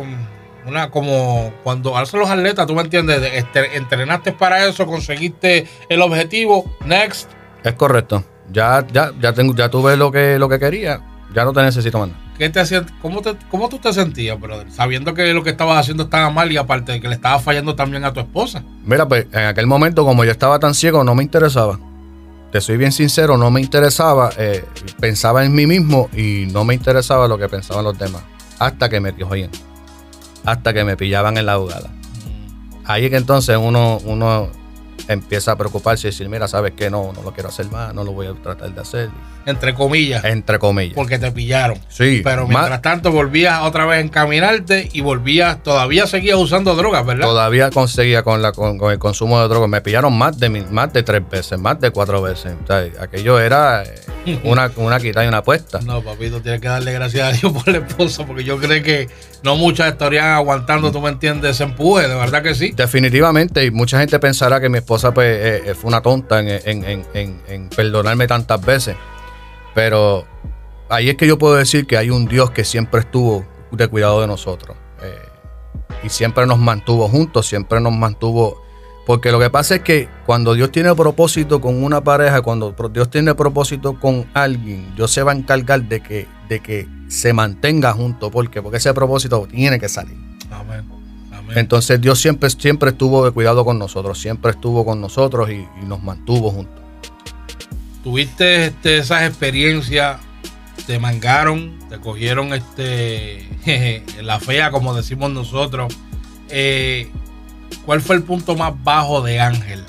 una 0.67 0.91
como 0.91 1.53
cuando 1.63 1.97
alzas 1.97 2.21
los 2.21 2.29
atletas, 2.29 2.67
tú 2.67 2.75
me 2.75 2.83
entiendes, 2.83 3.21
este, 3.35 3.77
entrenaste 3.77 4.33
para 4.33 4.67
eso, 4.67 4.87
conseguiste 4.87 5.67
el 5.89 6.03
objetivo, 6.03 6.65
next. 6.85 7.31
Es 7.65 7.73
correcto. 7.75 8.25
Ya, 8.51 8.87
ya, 8.93 9.13
ya 9.21 9.33
tengo, 9.33 9.55
ya 9.55 9.69
tuve 9.69 9.97
lo 9.97 10.11
que, 10.11 10.39
lo 10.39 10.49
que 10.49 10.59
quería, 10.59 11.01
ya 11.35 11.45
no 11.45 11.53
te 11.53 11.63
necesito 11.63 11.99
más. 11.99 12.11
¿Qué 12.39 12.49
te 12.51 12.61
hacía, 12.61 12.87
cómo, 13.03 13.21
te, 13.21 13.35
¿Cómo 13.51 13.69
tú 13.69 13.79
te 13.79 13.93
sentías, 13.93 14.39
brother? 14.41 14.71
Sabiendo 14.71 15.13
que 15.13 15.33
lo 15.35 15.43
que 15.43 15.51
estabas 15.51 15.79
haciendo 15.79 16.05
estaba 16.05 16.31
mal 16.31 16.51
y 16.53 16.57
aparte 16.57 16.93
de 16.93 17.01
que 17.01 17.09
le 17.09 17.15
estaba 17.15 17.41
fallando 17.41 17.75
también 17.75 18.05
a 18.05 18.13
tu 18.13 18.21
esposa. 18.21 18.63
Mira, 18.85 19.09
pues 19.09 19.27
en 19.33 19.47
aquel 19.47 19.67
momento, 19.67 20.05
como 20.05 20.25
yo 20.25 20.31
estaba 20.31 20.59
tan 20.59 20.75
ciego, 20.75 21.03
no 21.03 21.15
me 21.15 21.23
interesaba 21.23 21.79
te 22.51 22.61
soy 22.61 22.77
bien 22.77 22.93
sincero, 22.93 23.37
no 23.37 23.51
me 23.51 23.61
interesaba, 23.61 24.31
eh, 24.39 24.65
pensaba 24.99 25.45
en 25.45 25.55
mí 25.55 25.67
mismo 25.67 26.09
y 26.17 26.47
no 26.51 26.65
me 26.65 26.75
interesaba 26.75 27.29
lo 27.29 27.37
que 27.37 27.49
pensaban 27.49 27.85
los 27.85 27.99
demás. 27.99 28.23
Hasta 28.59 28.89
que 28.89 29.01
me 29.01 29.15
oyen, 29.25 29.51
hasta 30.45 30.73
que 30.73 30.85
me 30.85 30.97
pillaban 30.97 31.37
en 31.37 31.47
la 31.47 31.57
jugada. 31.57 31.91
Ahí 32.85 33.05
es 33.05 33.11
que 33.11 33.17
entonces 33.17 33.57
uno, 33.57 33.99
uno 34.05 34.51
empieza 35.09 35.53
a 35.53 35.57
preocuparse 35.57 36.09
y 36.09 36.11
decir, 36.11 36.29
mira, 36.29 36.49
sabes 36.49 36.73
que 36.73 36.91
no, 36.91 37.13
no 37.13 37.23
lo 37.23 37.33
quiero 37.33 37.49
hacer 37.49 37.71
más, 37.71 37.95
no 37.95 38.05
lo 38.05 38.13
voy 38.13 38.27
a 38.27 38.35
tratar 38.35 38.75
de 38.75 38.81
hacer. 38.81 39.11
Entre 39.47 39.75
comillas. 39.75 40.25
Entre 40.25 40.59
comillas. 40.59 40.95
Porque 40.95 41.19
te 41.19 41.33
pillaron. 41.33 41.79
Sí. 41.89 42.21
Pero 42.23 42.47
mientras 42.47 42.83
tanto 42.83 43.11
volvías 43.11 43.63
otra 43.63 43.87
vez 43.87 43.99
a 43.99 44.01
encaminarte 44.01 44.89
y 44.93 45.01
volvías, 45.01 45.63
todavía 45.63 46.07
seguías 46.07 46.37
usando 46.37 46.75
drogas, 46.75 47.07
¿verdad? 47.07 47.27
Todavía 47.27 47.71
conseguía 47.71 48.23
con, 48.23 48.43
la, 48.43 48.53
con, 48.53 48.79
el 48.91 48.99
consumo 48.99 49.41
de 49.41 49.49
drogas. 49.49 49.71
Me 49.71 49.81
pillaron 49.81 50.17
más 50.17 50.39
de, 50.39 50.51
más 50.51 50.93
de 50.93 51.03
tres 51.03 51.23
veces, 51.29 51.59
más 51.59 51.81
de 51.81 51.91
cuatro 51.91 52.21
veces. 52.21 52.55
aquello 53.01 53.41
era 53.41 53.85
eh, 53.85 54.41
una, 54.45 54.71
una 54.77 55.01
quita 55.01 55.25
y 55.25 55.29
una 55.29 55.39
apuesta. 55.39 55.81
No, 55.81 56.03
papito, 56.03 56.43
tienes 56.43 56.61
que 56.61 56.69
darle 56.69 56.93
gracias 56.93 57.29
a 57.29 57.33
Dios 57.33 57.53
por 57.65 57.69
la 57.69 57.79
esposa, 57.79 58.27
porque 58.27 58.45
yo 58.45 58.59
creo 58.59 58.83
que 58.83 59.09
no 59.43 59.57
muchas 59.57 59.93
estarían 59.93 60.27
aguantando, 60.27 60.93
tú 60.93 61.01
me 61.01 61.09
entiendes, 61.09 61.53
ese 61.53 61.65
empuje, 61.65 62.07
de 62.07 62.15
verdad 62.15 62.43
que 62.43 62.55
sí. 62.55 62.73
Definitivamente, 62.77 63.65
y 63.65 63.71
mucha 63.71 63.99
gente 63.99 64.19
pensará 64.19 64.61
que 64.61 64.69
mi 64.69 64.79
esposa 64.79 65.15
pues, 65.15 65.27
eh, 65.27 65.63
eh, 65.71 65.75
fue 65.75 65.89
una 65.89 66.03
tonta 66.03 66.41
en 66.41 67.69
perdonarme 67.75 68.27
tantas 68.27 68.61
veces. 68.61 68.97
Pero 69.75 70.25
ahí 70.89 71.09
es 71.11 71.17
que 71.17 71.27
yo 71.27 71.39
puedo 71.39 71.55
decir 71.55 71.87
que 71.87 71.97
hay 71.97 72.11
un 72.11 72.27
Dios 72.27 72.51
que 72.51 72.65
siempre 72.65 73.01
estuvo 73.01 73.47
de 73.71 73.89
cuidado 73.89 74.21
de 74.21 74.27
nosotros. 74.27 74.77
Eh, 75.03 75.15
y 76.05 76.09
siempre 76.09 76.47
nos 76.47 76.59
mantuvo 76.59 77.09
juntos, 77.09 77.47
siempre 77.47 77.81
nos 77.81 77.93
mantuvo... 77.93 78.63
Porque 79.07 79.33
lo 79.33 79.39
que 79.39 79.49
pasa 79.49 79.77
es 79.77 79.83
que 79.83 80.07
cuando 80.27 80.53
Dios 80.53 80.71
tiene 80.71 80.95
propósito 80.95 81.63
con 81.63 81.83
una 81.83 82.05
pareja, 82.05 82.43
cuando 82.43 82.75
Dios 82.93 83.09
tiene 83.09 83.35
propósito 83.35 83.99
con 83.99 84.27
alguien, 84.35 84.95
Dios 84.97 85.11
se 85.11 85.23
va 85.23 85.33
a 85.33 85.35
encargar 85.35 85.83
de 85.85 86.01
que, 86.01 86.29
de 86.51 86.61
que 86.61 86.87
se 87.09 87.33
mantenga 87.33 87.93
junto. 87.95 88.31
¿Por 88.31 88.51
qué? 88.51 88.61
Porque 88.61 88.77
ese 88.77 88.93
propósito 88.93 89.49
tiene 89.51 89.81
que 89.81 89.89
salir. 89.89 90.19
Amén. 90.51 90.87
Entonces 91.55 91.99
Dios 91.99 92.21
siempre, 92.21 92.51
siempre 92.51 92.91
estuvo 92.91 93.25
de 93.25 93.31
cuidado 93.31 93.65
con 93.65 93.79
nosotros, 93.79 94.21
siempre 94.21 94.51
estuvo 94.51 94.85
con 94.85 95.01
nosotros 95.01 95.49
y 95.49 95.67
nos 95.87 96.03
mantuvo 96.03 96.51
juntos 96.51 96.88
tuviste 98.09 98.65
este, 98.65 98.97
esas 98.97 99.25
experiencias, 99.25 100.17
te 100.87 100.99
mangaron, 100.99 101.79
te 101.91 102.01
cogieron 102.01 102.55
este, 102.55 103.47
la 104.23 104.41
fea, 104.41 104.71
como 104.71 104.95
decimos 104.95 105.31
nosotros. 105.31 105.95
Eh, 106.49 107.13
¿Cuál 107.85 108.01
fue 108.01 108.17
el 108.17 108.23
punto 108.23 108.57
más 108.57 108.73
bajo 108.83 109.21
de 109.21 109.41
Ángel? 109.41 109.85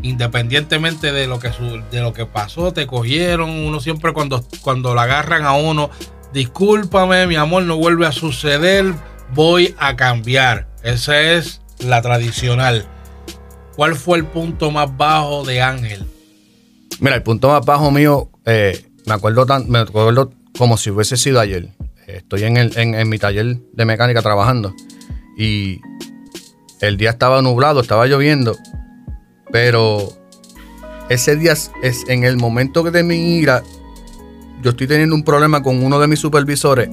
Independientemente 0.00 1.12
de 1.12 1.26
lo 1.26 1.38
que, 1.38 1.50
de 1.90 2.00
lo 2.00 2.14
que 2.14 2.24
pasó, 2.24 2.72
te 2.72 2.86
cogieron. 2.86 3.50
Uno 3.50 3.78
siempre 3.80 4.14
cuando, 4.14 4.42
cuando 4.62 4.94
la 4.94 5.02
agarran 5.02 5.44
a 5.44 5.52
uno, 5.52 5.90
discúlpame, 6.32 7.26
mi 7.26 7.36
amor, 7.36 7.64
no 7.64 7.76
vuelve 7.76 8.06
a 8.06 8.12
suceder, 8.12 8.94
voy 9.34 9.74
a 9.78 9.96
cambiar. 9.96 10.66
Esa 10.82 11.20
es 11.20 11.60
la 11.78 12.00
tradicional. 12.00 12.86
¿Cuál 13.76 13.96
fue 13.96 14.16
el 14.16 14.24
punto 14.24 14.70
más 14.70 14.96
bajo 14.96 15.44
de 15.44 15.60
Ángel? 15.60 16.06
Mira, 17.00 17.14
el 17.14 17.22
punto 17.22 17.48
más 17.48 17.64
bajo 17.64 17.90
mío, 17.90 18.28
eh, 18.44 18.84
me 19.06 19.14
acuerdo 19.14 19.46
tan, 19.46 19.70
me 19.70 19.78
acuerdo 19.78 20.32
como 20.56 20.76
si 20.76 20.90
hubiese 20.90 21.16
sido 21.16 21.38
ayer. 21.38 21.68
Estoy 22.06 22.44
en, 22.44 22.56
el, 22.56 22.76
en, 22.76 23.08
mi 23.08 23.18
taller 23.18 23.58
de 23.72 23.84
mecánica 23.84 24.22
trabajando 24.22 24.74
y 25.36 25.80
el 26.80 26.96
día 26.96 27.10
estaba 27.10 27.42
nublado, 27.42 27.80
estaba 27.80 28.06
lloviendo, 28.06 28.56
pero 29.52 30.08
ese 31.08 31.36
día 31.36 31.52
es 31.52 32.04
en 32.08 32.24
el 32.24 32.38
momento 32.38 32.82
de 32.82 33.02
mi 33.02 33.36
ira, 33.36 33.62
yo 34.62 34.70
estoy 34.70 34.86
teniendo 34.86 35.14
un 35.14 35.22
problema 35.22 35.62
con 35.62 35.84
uno 35.84 36.00
de 36.00 36.08
mis 36.08 36.18
supervisores 36.18 36.88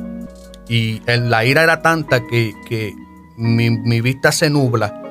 Y 0.67 1.01
la 1.07 1.45
ira 1.45 1.63
era 1.63 1.81
tanta 1.81 2.27
que, 2.27 2.53
que 2.67 2.93
mi, 3.37 3.69
mi 3.71 4.01
vista 4.01 4.31
se 4.31 4.49
nubla, 4.49 5.01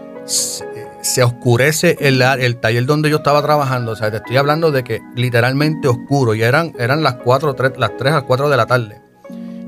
se, 1.04 1.22
oscurece 1.22 1.96
el, 2.00 2.18
taller 2.60 2.86
donde 2.86 3.10
yo 3.10 3.16
estaba 3.18 3.42
trabajando. 3.42 3.92
O 3.92 3.96
sea, 3.96 4.10
te 4.10 4.16
estoy 4.18 4.36
hablando 4.36 4.70
de 4.72 4.82
que 4.84 5.00
literalmente 5.14 5.88
oscuro. 5.88 6.34
Y 6.34 6.42
eran, 6.42 6.72
eran 6.78 7.02
las 7.02 7.14
4, 7.16 7.54
las 7.78 7.96
3 7.96 8.12
a 8.12 8.16
las 8.16 8.24
4 8.24 8.48
de 8.48 8.56
la 8.56 8.66
tarde. 8.66 9.00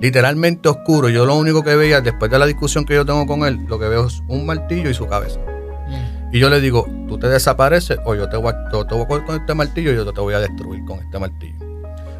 Literalmente 0.00 0.68
oscuro. 0.68 1.08
Yo 1.08 1.24
lo 1.26 1.36
único 1.36 1.62
que 1.62 1.74
veía 1.76 2.00
después 2.00 2.30
de 2.30 2.38
la 2.38 2.46
discusión 2.46 2.84
que 2.84 2.94
yo 2.94 3.04
tengo 3.06 3.26
con 3.26 3.44
él, 3.44 3.60
lo 3.66 3.78
que 3.78 3.88
veo 3.88 4.06
es 4.06 4.22
un 4.28 4.44
martillo 4.46 4.90
y 4.90 4.94
su 4.94 5.06
cabeza. 5.06 5.40
Mm. 5.88 6.34
Y 6.34 6.38
yo 6.40 6.50
le 6.50 6.60
digo, 6.60 6.86
tú 7.08 7.18
te 7.18 7.28
desapareces 7.28 7.98
o 8.04 8.14
yo 8.14 8.28
te 8.28 8.36
voy, 8.36 8.52
a- 8.52 8.68
te 8.68 8.76
voy 8.94 9.04
a 9.04 9.06
coger 9.08 9.24
con 9.24 9.36
este 9.40 9.54
martillo 9.54 9.92
y 9.92 9.96
yo 9.96 10.12
te 10.12 10.20
voy 10.20 10.34
a 10.34 10.40
destruir 10.40 10.84
con 10.84 10.98
este 11.00 11.18
martillo. 11.18 11.56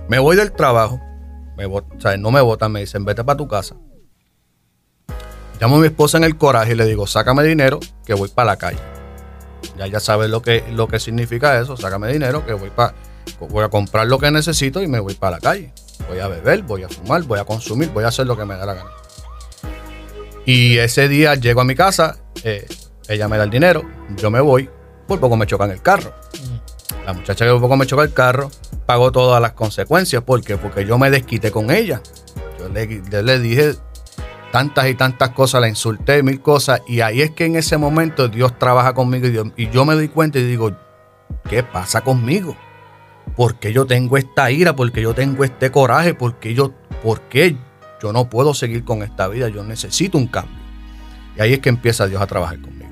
Me 0.08 0.18
voy 0.18 0.36
del 0.36 0.52
trabajo, 0.52 1.00
me 1.56 1.66
bot- 1.66 1.96
o 1.96 2.00
sea, 2.00 2.16
no 2.16 2.30
me 2.30 2.40
votan, 2.40 2.70
me 2.72 2.80
dicen, 2.80 3.04
vete 3.04 3.24
para 3.24 3.36
tu 3.36 3.46
casa. 3.48 3.76
Llamo 5.60 5.76
a 5.76 5.80
mi 5.80 5.86
esposa 5.86 6.16
en 6.18 6.24
el 6.24 6.36
coraje 6.36 6.72
y 6.72 6.76
le 6.76 6.84
digo, 6.86 7.06
sácame 7.06 7.42
dinero 7.42 7.80
que 8.04 8.14
voy 8.14 8.28
para 8.28 8.46
la 8.52 8.56
calle. 8.56 8.78
Ya 9.76 9.86
ya 9.86 10.00
sabes 10.00 10.30
lo 10.30 10.42
que, 10.42 10.64
lo 10.72 10.88
que 10.88 10.98
significa 10.98 11.60
eso, 11.60 11.76
sácame 11.76 12.12
dinero 12.12 12.44
que 12.46 12.54
voy, 12.54 12.70
voy 13.40 13.64
a 13.64 13.68
comprar 13.68 14.06
lo 14.06 14.18
que 14.18 14.30
necesito 14.30 14.82
y 14.82 14.86
me 14.86 15.00
voy 15.00 15.14
para 15.14 15.36
la 15.36 15.40
calle. 15.40 15.72
Voy 16.08 16.20
a 16.20 16.28
beber, 16.28 16.62
voy 16.62 16.82
a 16.84 16.88
fumar, 16.88 17.22
voy 17.24 17.38
a 17.38 17.44
consumir, 17.44 17.90
voy 17.90 18.04
a 18.04 18.08
hacer 18.08 18.26
lo 18.26 18.36
que 18.36 18.44
me 18.44 18.56
da 18.56 18.66
la 18.66 18.74
gana. 18.74 18.90
Y 20.44 20.78
ese 20.78 21.08
día 21.08 21.34
llego 21.34 21.60
a 21.60 21.64
mi 21.64 21.74
casa, 21.74 22.18
eh, 22.44 22.66
ella 23.08 23.28
me 23.28 23.36
da 23.36 23.44
el 23.44 23.50
dinero, 23.50 23.82
yo 24.16 24.30
me 24.30 24.40
voy, 24.40 24.70
por 25.06 25.18
poco 25.18 25.36
me 25.36 25.46
chocan 25.46 25.70
el 25.70 25.82
carro. 25.82 26.14
La 27.04 27.12
muchacha 27.12 27.44
que 27.44 27.50
por 27.52 27.60
poco 27.60 27.76
me 27.76 27.86
choca 27.86 28.02
el 28.02 28.12
carro 28.12 28.50
pagó 28.84 29.12
todas 29.12 29.40
las 29.40 29.52
consecuencias. 29.52 30.22
¿Por 30.22 30.42
qué? 30.42 30.56
Porque 30.56 30.84
yo 30.84 30.98
me 30.98 31.10
desquité 31.10 31.50
con 31.50 31.70
ella. 31.70 32.00
Yo 32.58 32.68
le, 32.68 33.02
yo 33.10 33.22
le 33.22 33.38
dije 33.38 33.74
tantas 34.52 34.88
y 34.88 34.94
tantas 34.94 35.30
cosas, 35.30 35.60
la 35.60 35.68
insulté 35.68 36.22
mil 36.22 36.40
cosas. 36.40 36.80
Y 36.86 37.00
ahí 37.00 37.20
es 37.22 37.30
que 37.32 37.44
en 37.46 37.56
ese 37.56 37.76
momento 37.76 38.28
Dios 38.28 38.58
trabaja 38.58 38.94
conmigo 38.94 39.26
y, 39.26 39.30
Dios- 39.30 39.48
y 39.56 39.68
yo 39.70 39.84
me 39.84 39.94
doy 39.94 40.08
cuenta 40.08 40.38
y 40.38 40.44
digo, 40.44 40.72
¿qué 41.48 41.62
pasa 41.62 42.00
conmigo? 42.02 42.56
¿Por 43.36 43.56
qué 43.56 43.72
yo 43.72 43.86
tengo 43.86 44.16
esta 44.16 44.50
ira? 44.50 44.74
¿Por 44.76 44.92
qué 44.92 45.02
yo 45.02 45.14
tengo 45.14 45.44
este 45.44 45.70
coraje? 45.70 46.14
¿Por 46.14 46.36
qué 46.36 46.54
yo, 46.54 46.72
por 47.02 47.20
qué 47.22 47.56
yo 48.02 48.12
no 48.12 48.30
puedo 48.30 48.54
seguir 48.54 48.84
con 48.84 49.02
esta 49.02 49.28
vida? 49.28 49.48
Yo 49.48 49.64
necesito 49.64 50.16
un 50.16 50.26
cambio. 50.28 50.56
Y 51.36 51.40
ahí 51.42 51.52
es 51.54 51.58
que 51.58 51.68
empieza 51.68 52.06
Dios 52.06 52.22
a 52.22 52.26
trabajar 52.26 52.60
conmigo. 52.60 52.86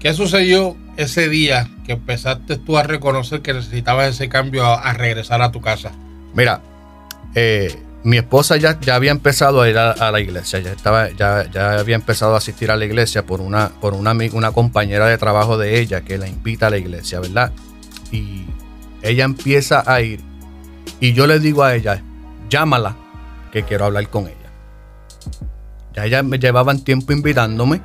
¿Qué 0.00 0.12
sucedió 0.14 0.76
ese 0.96 1.28
día 1.28 1.68
que 1.86 1.92
empezaste 1.92 2.56
tú 2.58 2.76
a 2.76 2.82
reconocer 2.82 3.40
que 3.40 3.54
necesitabas 3.54 4.08
ese 4.08 4.28
cambio 4.28 4.64
a, 4.64 4.74
a 4.74 4.92
regresar 4.94 5.40
a 5.42 5.52
tu 5.52 5.60
casa? 5.60 5.92
Mira, 6.34 6.60
eh, 7.34 7.74
mi 8.04 8.18
esposa 8.18 8.56
ya, 8.58 8.78
ya 8.80 8.94
había 8.94 9.10
empezado 9.10 9.62
a 9.62 9.68
ir 9.68 9.78
a, 9.78 10.10
la 10.10 10.20
iglesia, 10.20 10.60
ya, 10.60 10.72
estaba, 10.72 11.10
ya, 11.10 11.50
ya 11.50 11.78
había 11.78 11.96
empezado 11.96 12.34
a 12.34 12.38
asistir 12.38 12.70
a 12.70 12.76
la 12.76 12.84
iglesia 12.84 13.24
por, 13.24 13.40
una, 13.40 13.70
por 13.80 13.94
una, 13.94 14.12
una 14.32 14.52
compañera 14.52 15.06
de 15.06 15.16
trabajo 15.18 15.56
de 15.56 15.80
ella 15.80 16.02
que 16.02 16.18
la 16.18 16.28
invita 16.28 16.66
a 16.66 16.70
la 16.70 16.76
iglesia, 16.76 17.18
¿verdad? 17.20 17.50
Y 18.12 18.44
ella 19.02 19.24
empieza 19.24 19.82
a 19.86 20.02
ir 20.02 20.20
y 21.00 21.12
yo 21.14 21.26
le 21.26 21.38
digo 21.38 21.62
a 21.64 21.74
ella, 21.74 22.02
llámala, 22.48 22.96
que 23.52 23.62
quiero 23.62 23.86
hablar 23.86 24.08
con 24.08 24.26
ella. 24.26 24.50
Ya 25.94 26.04
ella 26.04 26.22
me 26.22 26.38
llevaban 26.38 26.82
tiempo 26.84 27.12
invitándome. 27.12 27.80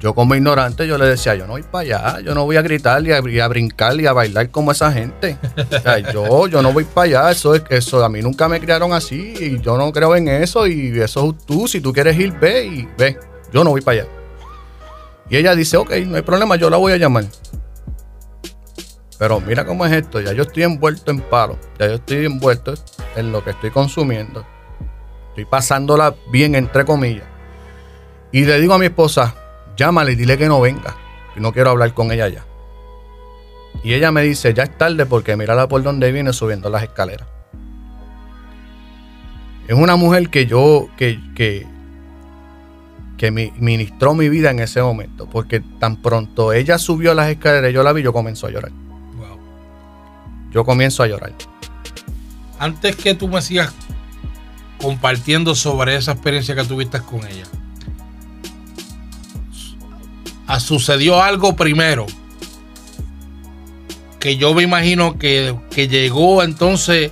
Yo 0.00 0.14
como 0.14 0.34
ignorante, 0.34 0.86
yo 0.86 0.98
le 0.98 1.06
decía, 1.06 1.34
yo 1.34 1.46
no 1.46 1.52
voy 1.52 1.62
para 1.62 1.82
allá, 1.82 2.20
yo 2.20 2.34
no 2.34 2.44
voy 2.44 2.56
a 2.56 2.62
gritar 2.62 3.02
y 3.06 3.12
a, 3.12 3.48
brincar 3.48 3.98
y 3.98 4.06
a 4.06 4.12
bailar 4.12 4.50
como 4.50 4.72
esa 4.72 4.92
gente. 4.92 5.38
O 5.56 5.80
sea, 5.80 5.98
yo, 5.98 6.46
yo 6.46 6.60
no 6.62 6.72
voy 6.72 6.84
para 6.84 7.04
allá, 7.04 7.30
eso 7.30 7.54
es 7.54 7.62
eso, 7.70 8.04
a 8.04 8.08
mí 8.08 8.20
nunca 8.20 8.48
me 8.48 8.60
criaron 8.60 8.92
así 8.92 9.34
y 9.38 9.60
yo 9.60 9.78
no 9.78 9.92
creo 9.92 10.14
en 10.16 10.28
eso 10.28 10.66
y 10.66 11.00
eso 11.00 11.30
es 11.30 11.46
tú, 11.46 11.66
si 11.68 11.80
tú 11.80 11.92
quieres 11.92 12.18
ir, 12.18 12.32
ve 12.38 12.66
y 12.66 12.88
ve, 12.98 13.18
yo 13.52 13.64
no 13.64 13.70
voy 13.70 13.80
para 13.80 14.02
allá. 14.02 14.10
Y 15.30 15.36
ella 15.36 15.54
dice, 15.54 15.76
ok, 15.76 15.90
no 16.06 16.16
hay 16.16 16.22
problema, 16.22 16.56
yo 16.56 16.68
la 16.68 16.76
voy 16.76 16.92
a 16.92 16.96
llamar. 16.96 17.24
Pero 19.18 19.40
mira 19.40 19.64
cómo 19.64 19.86
es 19.86 19.92
esto, 19.92 20.20
ya 20.20 20.32
yo 20.32 20.42
estoy 20.42 20.64
envuelto 20.64 21.10
en 21.10 21.20
paro, 21.20 21.58
ya 21.78 21.86
yo 21.86 21.94
estoy 21.94 22.26
envuelto 22.26 22.74
en 23.16 23.32
lo 23.32 23.42
que 23.42 23.50
estoy 23.50 23.70
consumiendo. 23.70 24.44
Estoy 25.30 25.46
pasándola 25.46 26.14
bien, 26.30 26.54
entre 26.54 26.84
comillas. 26.84 27.24
Y 28.30 28.44
le 28.44 28.60
digo 28.60 28.74
a 28.74 28.78
mi 28.78 28.86
esposa, 28.86 29.34
llámale 29.76 30.12
y 30.12 30.14
dile 30.16 30.38
que 30.38 30.48
no 30.48 30.60
venga. 30.60 30.96
No 31.36 31.52
quiero 31.52 31.70
hablar 31.70 31.94
con 31.94 32.12
ella 32.12 32.28
ya. 32.28 32.44
Y 33.82 33.92
ella 33.94 34.12
me 34.12 34.22
dice, 34.22 34.54
ya 34.54 34.62
es 34.62 34.78
tarde 34.78 35.04
porque 35.04 35.36
mírala 35.36 35.68
por 35.68 35.82
donde 35.82 36.10
viene 36.12 36.32
subiendo 36.32 36.70
las 36.70 36.82
escaleras. 36.84 37.26
Es 39.66 39.74
una 39.74 39.96
mujer 39.96 40.28
que 40.28 40.46
yo, 40.46 40.88
que, 40.96 41.18
que, 41.34 41.66
que 43.16 43.30
mi- 43.30 43.52
ministró 43.58 44.14
mi 44.14 44.28
vida 44.28 44.50
en 44.50 44.60
ese 44.60 44.82
momento. 44.82 45.28
Porque 45.28 45.60
tan 45.80 46.00
pronto 46.02 46.52
ella 46.52 46.78
subió 46.78 47.14
las 47.14 47.30
escaleras, 47.30 47.72
yo 47.72 47.82
la 47.82 47.92
vi, 47.92 48.02
yo 48.02 48.12
comenzo 48.12 48.46
a 48.46 48.50
llorar. 48.50 48.72
Wow. 49.16 49.38
Yo 50.52 50.64
comienzo 50.64 51.02
a 51.02 51.06
llorar. 51.06 51.32
Antes 52.58 52.94
que 52.96 53.14
tú 53.14 53.26
me 53.28 53.42
sigas 53.42 53.74
compartiendo 54.80 55.54
sobre 55.54 55.96
esa 55.96 56.12
experiencia 56.12 56.54
que 56.54 56.64
tuviste 56.64 57.00
con 57.00 57.26
ella, 57.26 57.44
sucedió 60.60 61.22
algo 61.22 61.56
primero 61.56 62.06
que 64.20 64.36
yo 64.36 64.54
me 64.54 64.62
imagino 64.62 65.18
que, 65.18 65.54
que 65.70 65.86
llegó 65.88 66.42
entonces 66.42 67.10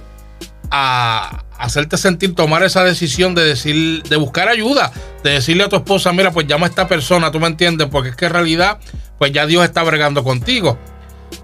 a 0.70 1.44
hacerte 1.58 1.98
sentir 1.98 2.34
tomar 2.34 2.62
esa 2.62 2.82
decisión 2.84 3.34
de 3.34 3.44
decir, 3.44 4.02
de 4.04 4.16
buscar 4.16 4.48
ayuda, 4.48 4.90
de 5.22 5.30
decirle 5.32 5.64
a 5.64 5.68
tu 5.68 5.76
esposa, 5.76 6.12
mira, 6.12 6.30
pues 6.32 6.46
llama 6.46 6.66
a 6.66 6.70
esta 6.70 6.88
persona, 6.88 7.30
tú 7.30 7.38
me 7.38 7.46
entiendes, 7.48 7.88
porque 7.90 8.08
es 8.10 8.16
que 8.16 8.24
en 8.26 8.32
realidad, 8.32 8.78
pues 9.18 9.32
ya 9.32 9.46
Dios 9.46 9.62
está 9.62 9.82
bregando 9.82 10.24
contigo. 10.24 10.78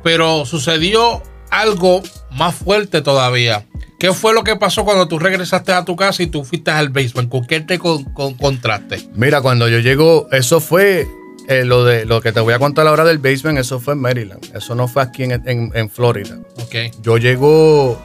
Pero 0.03 0.47
sucedió 0.47 1.23
algo 1.51 2.03
más 2.33 2.55
fuerte 2.55 3.03
todavía. 3.03 3.67
¿Qué 3.99 4.13
fue 4.13 4.33
lo 4.33 4.45
que 4.45 4.57
pasó 4.57 4.85
cuando 4.85 5.07
tú 5.07 5.19
regresaste 5.19 5.73
a 5.73 5.85
tu 5.85 5.97
casa 5.97 6.23
y 6.23 6.29
tú 6.29 6.45
fuiste 6.45 6.71
al 6.71 6.89
basement? 6.89 7.29
¿Con 7.29 7.45
qué 7.47 7.61
te 7.61 7.79
con- 7.79 8.05
con- 8.15 8.35
contraste? 8.35 9.09
Mira, 9.15 9.41
cuando 9.43 9.69
yo 9.69 9.79
llego, 9.81 10.29
eso 10.33 10.61
fue 10.61 11.07
eh, 11.49 11.65
lo 11.65 11.85
de 11.85 12.05
lo 12.05 12.21
que 12.21 12.31
te 12.33 12.41
voy 12.41 12.53
a 12.55 12.59
contar 12.59 12.87
ahora 12.87 13.05
del 13.05 13.19
basement, 13.19 13.59
eso 13.59 13.81
fue 13.81 13.95
en 13.95 14.01
Maryland. 14.01 14.45
Eso 14.55 14.75
no 14.75 14.87
fue 14.87 15.03
aquí 15.03 15.25
en, 15.25 15.33
en- 15.47 15.73
en 15.75 15.91
Florida. 15.91 16.39
Ok. 16.63 16.95
Yo 17.03 17.17
llego, 17.19 17.99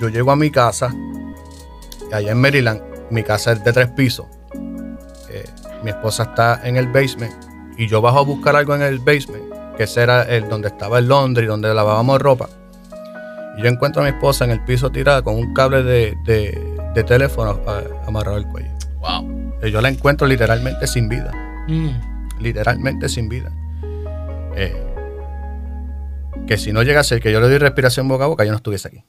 yo 0.00 0.08
llego 0.08 0.32
a 0.32 0.36
mi 0.36 0.50
casa, 0.50 0.92
allá 2.12 2.32
en 2.32 2.40
Maryland, 2.40 2.80
mi 3.10 3.22
casa 3.22 3.52
es 3.52 3.64
de 3.64 3.72
tres 3.72 3.88
pisos. 3.90 4.26
Eh, 5.30 5.44
mi 5.82 5.90
esposa 5.90 6.24
está 6.24 6.60
en 6.64 6.76
el 6.76 6.86
basement 6.88 7.32
y 7.76 7.86
yo 7.88 8.00
bajo 8.00 8.18
a 8.18 8.22
buscar 8.22 8.56
algo 8.56 8.74
en 8.74 8.82
el 8.82 8.98
basement, 8.98 9.44
que 9.76 9.84
ese 9.84 10.02
era 10.02 10.22
el 10.22 10.48
donde 10.48 10.68
estaba 10.68 10.98
el 10.98 11.08
laundry, 11.08 11.46
donde 11.46 11.72
lavábamos 11.74 12.20
ropa. 12.20 12.48
Y 13.56 13.62
yo 13.62 13.68
encuentro 13.68 14.02
a 14.02 14.04
mi 14.04 14.10
esposa 14.10 14.44
en 14.44 14.50
el 14.50 14.64
piso 14.64 14.90
tirada 14.90 15.22
con 15.22 15.36
un 15.36 15.54
cable 15.54 15.82
de, 15.84 16.16
de- 16.24 16.76
de 16.94 17.04
teléfono 17.04 17.60
a- 17.66 17.82
amarrado 18.08 18.36
al 18.36 18.48
cuello. 18.48 18.70
Wow. 19.00 19.54
Y 19.62 19.70
yo 19.70 19.80
la 19.80 19.88
encuentro 19.88 20.26
literalmente 20.26 20.86
sin 20.86 21.08
vida 21.08 21.30
Mm. 21.68 21.90
Literalmente 22.44 23.08
sin 23.08 23.28
vida. 23.28 23.50
Eh, 24.56 24.76
que 26.46 26.56
si 26.58 26.72
no 26.72 26.82
llega 26.82 27.00
a 27.00 27.04
ser 27.04 27.20
que 27.20 27.32
yo 27.32 27.40
le 27.40 27.48
doy 27.48 27.58
respiración 27.58 28.06
boca 28.06 28.24
a 28.24 28.26
boca, 28.28 28.44
yo 28.44 28.50
no 28.50 28.56
estuviese 28.58 28.88
aquí. 28.88 29.04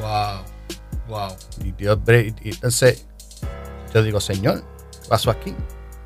Wow. 0.00 0.42
Wow. 1.08 1.36
Y 1.64 1.72
Dios, 1.72 1.98
y 2.42 2.48
entonces 2.50 3.06
yo 3.94 4.02
digo, 4.02 4.20
Señor, 4.20 4.62
¿qué 5.02 5.08
pasó 5.08 5.30
aquí? 5.30 5.54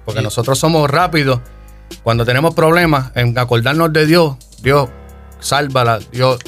Porque 0.04 0.20
Sí. 0.20 0.24
nosotros 0.24 0.58
somos 0.58 0.90
rápidos. 0.90 1.40
Cuando 2.02 2.24
tenemos 2.24 2.54
problemas 2.54 3.12
en 3.14 3.38
acordarnos 3.38 3.92
de 3.92 4.06
Dios, 4.06 4.36
Dios 4.62 4.88
sálvala, 5.38 6.00
Dios 6.10 6.38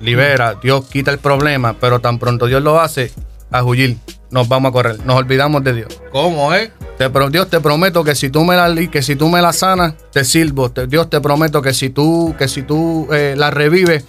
libera, 0.00 0.54
Dios 0.62 0.86
quita 0.86 1.10
el 1.10 1.18
problema, 1.18 1.74
pero 1.80 2.00
tan 2.00 2.18
pronto 2.18 2.46
Dios 2.46 2.62
lo 2.62 2.80
hace, 2.80 3.10
a 3.50 3.64
huir, 3.64 3.98
nos 4.30 4.48
vamos 4.48 4.70
a 4.70 4.72
correr, 4.72 5.04
nos 5.04 5.16
olvidamos 5.16 5.64
de 5.64 5.72
Dios. 5.74 6.00
¿Cómo, 6.12 6.54
eh? 6.54 6.72
Te 6.98 7.10
Dios 7.30 7.50
te 7.50 7.60
prometo 7.60 8.04
que 8.04 8.14
si 8.14 8.30
tú 8.30 8.44
me 8.44 8.54
la 8.54 8.72
que 8.88 9.02
si 9.02 9.16
tú 9.16 9.28
me 9.28 9.42
la 9.42 9.52
sanas, 9.52 9.94
te 10.12 10.24
sirvo. 10.24 10.70
Te- 10.70 10.86
Dios 10.86 11.10
te 11.10 11.20
prometo 11.20 11.60
que 11.60 11.74
si 11.74 11.90
tú 11.90 12.34
que 12.38 12.46
si 12.46 12.62
tú 12.62 13.08
eh, 13.12 13.34
la 13.36 13.50
revives, 13.50 14.04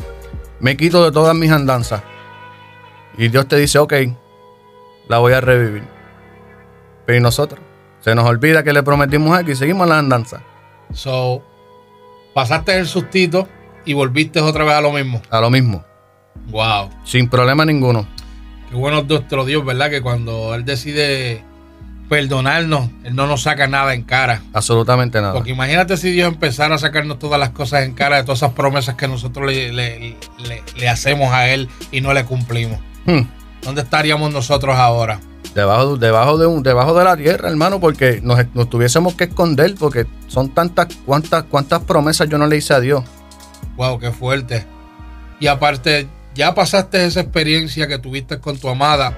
me 0.59 0.77
quito 0.77 1.03
de 1.03 1.11
todas 1.11 1.35
mis 1.35 1.51
andanzas. 1.51 2.03
Y 3.17 3.29
Dios 3.29 3.47
te 3.47 3.55
dice, 3.57 3.79
ok, 3.79 3.93
la 5.07 5.17
voy 5.17 5.33
a 5.33 5.41
revivir. 5.41 5.83
Pero 7.05 7.17
¿y 7.17 7.21
nosotros? 7.21 7.59
Se 8.01 8.13
nos 8.13 8.25
olvida 8.25 8.63
que 8.63 8.73
le 8.73 8.83
prometimos 8.83 9.35
algo 9.35 9.51
y 9.51 9.55
seguimos 9.55 9.87
la 9.87 9.97
andanza. 9.97 10.43
So, 10.93 11.41
pasaste 12.35 12.77
el 12.77 12.85
sustito 12.87 13.47
y 13.83 13.93
volviste 13.93 14.41
otra 14.41 14.63
vez 14.63 14.73
a 14.75 14.81
lo 14.81 14.91
mismo. 14.91 15.21
A 15.31 15.41
lo 15.41 15.49
mismo. 15.49 15.83
Wow. 16.49 16.89
Sin 17.03 17.29
problema 17.29 17.65
ninguno. 17.65 18.07
Qué 18.69 18.75
bueno 18.75 18.99
es 18.99 19.07
nuestro 19.07 19.45
Dios, 19.45 19.65
¿verdad? 19.65 19.89
Que 19.89 20.01
cuando 20.01 20.53
Él 20.53 20.65
decide 20.65 21.43
perdonarnos, 22.09 22.89
Él 23.03 23.15
no 23.15 23.27
nos 23.27 23.43
saca 23.43 23.67
nada 23.67 23.93
en 23.93 24.03
cara. 24.03 24.41
Absolutamente 24.53 25.19
nada. 25.21 25.33
Porque 25.33 25.51
imagínate 25.51 25.97
si 25.97 26.11
Dios 26.11 26.27
empezara 26.27 26.75
a 26.75 26.77
sacarnos 26.77 27.19
todas 27.19 27.39
las 27.39 27.49
cosas 27.49 27.83
en 27.83 27.93
cara 27.93 28.17
de 28.17 28.23
todas 28.23 28.39
esas 28.39 28.53
promesas 28.53 28.95
que 28.95 29.07
nosotros 29.07 29.45
le, 29.47 29.71
le- 29.73 30.17
le- 30.37 30.63
le 30.77 30.89
hacemos 30.89 31.33
a 31.33 31.49
Él 31.49 31.69
y 31.91 32.01
no 32.01 32.13
le 32.13 32.23
cumplimos. 32.25 32.79
Hmm. 33.05 33.21
¿Dónde 33.63 33.81
estaríamos 33.81 34.31
nosotros 34.31 34.75
ahora? 34.77 35.19
debajo, 35.55 35.95
debajo, 35.95 36.37
de, 36.37 36.47
un, 36.47 36.63
debajo 36.63 36.93
de 36.99 37.05
la 37.05 37.15
tierra, 37.15 37.49
hermano, 37.49 37.79
porque 37.79 38.19
nos, 38.21 38.37
tuviésemos 38.69 39.13
que 39.15 39.23
esconder, 39.23 39.73
porque 39.79 40.05
son 40.27 40.49
tantas, 40.49 40.87
cuantas, 41.05 41.43
cuántas 41.43 41.81
promesas 41.83 42.27
yo 42.27 42.37
no 42.37 42.45
le 42.45 42.57
hice 42.57 42.73
a 42.73 42.81
Dios. 42.81 43.05
Wow, 43.77 43.97
qué 43.99 44.11
fuerte. 44.11 44.65
Y 45.39 45.47
aparte, 45.47 46.07
ya 46.33 46.53
pasaste 46.53 47.05
esa 47.05 47.21
experiencia 47.21 47.87
que 47.87 47.97
tuviste 47.99 48.39
con 48.39 48.57
tu 48.57 48.67
amada. 48.67 49.17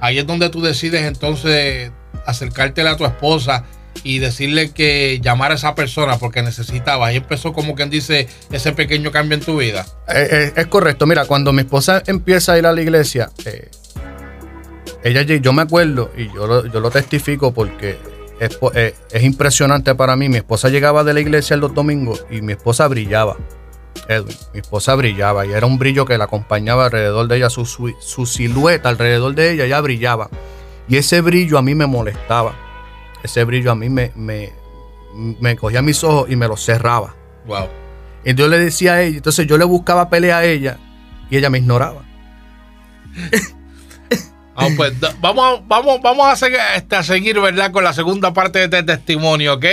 Ahí 0.00 0.18
es 0.18 0.26
donde 0.26 0.50
tú 0.50 0.60
decides 0.60 1.02
entonces 1.04 1.90
acercártela 2.28 2.92
a 2.92 2.96
tu 2.96 3.06
esposa 3.06 3.64
y 4.04 4.18
decirle 4.18 4.70
que 4.70 5.18
llamar 5.22 5.50
a 5.50 5.54
esa 5.54 5.74
persona 5.74 6.18
porque 6.18 6.42
necesitaba. 6.42 7.06
Ahí 7.06 7.16
empezó 7.16 7.52
como 7.52 7.74
quien 7.74 7.90
dice 7.90 8.28
ese 8.52 8.72
pequeño 8.72 9.10
cambio 9.10 9.36
en 9.36 9.44
tu 9.44 9.56
vida. 9.56 9.86
Eh, 10.08 10.28
eh, 10.30 10.52
es 10.54 10.66
correcto. 10.66 11.06
Mira, 11.06 11.24
cuando 11.24 11.52
mi 11.52 11.62
esposa 11.62 12.02
empieza 12.06 12.52
a 12.52 12.58
ir 12.58 12.66
a 12.66 12.72
la 12.72 12.82
iglesia, 12.82 13.30
eh, 13.44 13.70
ella, 15.02 15.22
yo 15.22 15.52
me 15.52 15.62
acuerdo 15.62 16.10
y 16.16 16.26
yo 16.32 16.46
lo, 16.46 16.66
yo 16.66 16.80
lo 16.80 16.90
testifico 16.90 17.52
porque 17.52 17.98
es, 18.40 18.58
es, 19.10 19.22
impresionante 19.22 19.94
para 19.94 20.14
mí. 20.14 20.28
Mi 20.28 20.36
esposa 20.36 20.68
llegaba 20.68 21.04
de 21.04 21.14
la 21.14 21.20
iglesia 21.20 21.56
los 21.56 21.74
domingos 21.74 22.24
y 22.30 22.42
mi 22.42 22.52
esposa 22.52 22.86
brillaba. 22.88 23.36
Edwin, 24.08 24.36
mi 24.52 24.60
esposa 24.60 24.94
brillaba 24.94 25.44
y 25.44 25.52
era 25.52 25.66
un 25.66 25.78
brillo 25.78 26.04
que 26.04 26.16
la 26.18 26.24
acompañaba 26.24 26.84
alrededor 26.84 27.26
de 27.26 27.36
ella, 27.36 27.50
su, 27.50 27.64
su 27.64 28.26
silueta 28.26 28.88
alrededor 28.88 29.34
de 29.34 29.52
ella 29.52 29.66
ya 29.66 29.80
brillaba. 29.80 30.30
Y 30.88 30.96
ese 30.96 31.20
brillo 31.20 31.58
a 31.58 31.62
mí 31.62 31.74
me 31.74 31.86
molestaba. 31.86 32.54
Ese 33.22 33.44
brillo 33.44 33.72
a 33.72 33.74
mí 33.74 33.88
me, 33.88 34.12
me, 34.14 34.52
me 35.14 35.56
cogía 35.56 35.82
mis 35.82 36.02
ojos 36.04 36.30
y 36.30 36.36
me 36.36 36.48
los 36.48 36.64
cerraba. 36.64 37.14
Wow. 37.46 37.68
Y 38.24 38.34
yo 38.34 38.48
le 38.48 38.58
decía 38.58 38.94
a 38.94 39.02
ella, 39.02 39.16
entonces 39.16 39.46
yo 39.46 39.58
le 39.58 39.64
buscaba 39.64 40.08
pelea 40.08 40.38
a 40.38 40.44
ella 40.44 40.78
y 41.30 41.36
ella 41.36 41.50
me 41.50 41.58
ignoraba. 41.58 42.02
Ah, 44.60 44.66
pues, 44.76 44.92
vamos, 45.20 45.60
vamos, 45.68 46.00
vamos 46.02 46.26
a, 46.26 46.34
seguir, 46.34 46.58
este, 46.74 46.96
a 46.96 47.04
seguir, 47.04 47.38
¿verdad? 47.38 47.70
Con 47.70 47.84
la 47.84 47.92
segunda 47.92 48.32
parte 48.34 48.58
de 48.58 48.64
este 48.64 48.82
testimonio, 48.82 49.54
¿ok? 49.54 49.64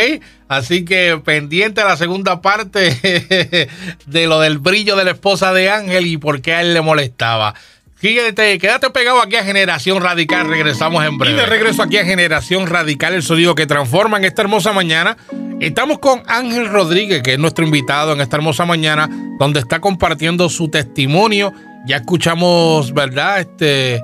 Así 0.48 0.86
que 0.86 1.20
pendiente 1.26 1.82
a 1.82 1.86
la 1.86 1.98
segunda 1.98 2.40
parte 2.40 3.68
de 4.06 4.28
lo 4.28 4.40
del 4.40 4.60
brillo 4.60 4.96
de 4.96 5.06
la 5.06 5.12
esposa 5.12 5.54
de 5.54 5.72
Ángel 5.72 6.06
y 6.06 6.18
por 6.18 6.40
qué 6.44 6.54
a 6.54 6.62
él 6.62 6.76
le 6.76 6.82
molestaba. 6.82 7.56
Quédate, 8.00 8.60
quédate 8.60 8.90
pegado 8.90 9.22
aquí 9.22 9.38
a 9.38 9.44
Generación 9.44 10.02
Radical. 10.02 10.48
Regresamos 10.48 11.04
en 11.06 11.18
breve. 11.18 11.36
Y 11.36 11.40
de 11.40 11.46
regreso 11.46 11.82
aquí 11.82 11.98
a 11.98 12.06
Generación 12.06 12.68
Radical, 12.68 13.14
el 13.14 13.24
sonido 13.24 13.56
que 13.56 13.66
transforma 13.66 14.18
en 14.18 14.25
esta 14.25 14.42
hermosa 14.42 14.74
mañana. 14.74 15.18
Estamos 15.62 16.00
con 16.00 16.22
Ángel 16.28 16.68
Rodríguez, 16.68 17.24
que 17.24 17.34
es 17.34 17.40
nuestro 17.40 17.64
invitado 17.64 18.12
en 18.12 18.20
esta 18.20 18.36
hermosa 18.36 18.66
mañana, 18.66 19.10
donde 19.40 19.62
está 19.62 19.80
compartiendo 19.80 20.50
su 20.50 20.68
testimonio. 20.68 21.54
Ya 21.88 21.98
escuchamos, 21.98 22.94
¿verdad? 22.94 23.40
Este 23.40 24.02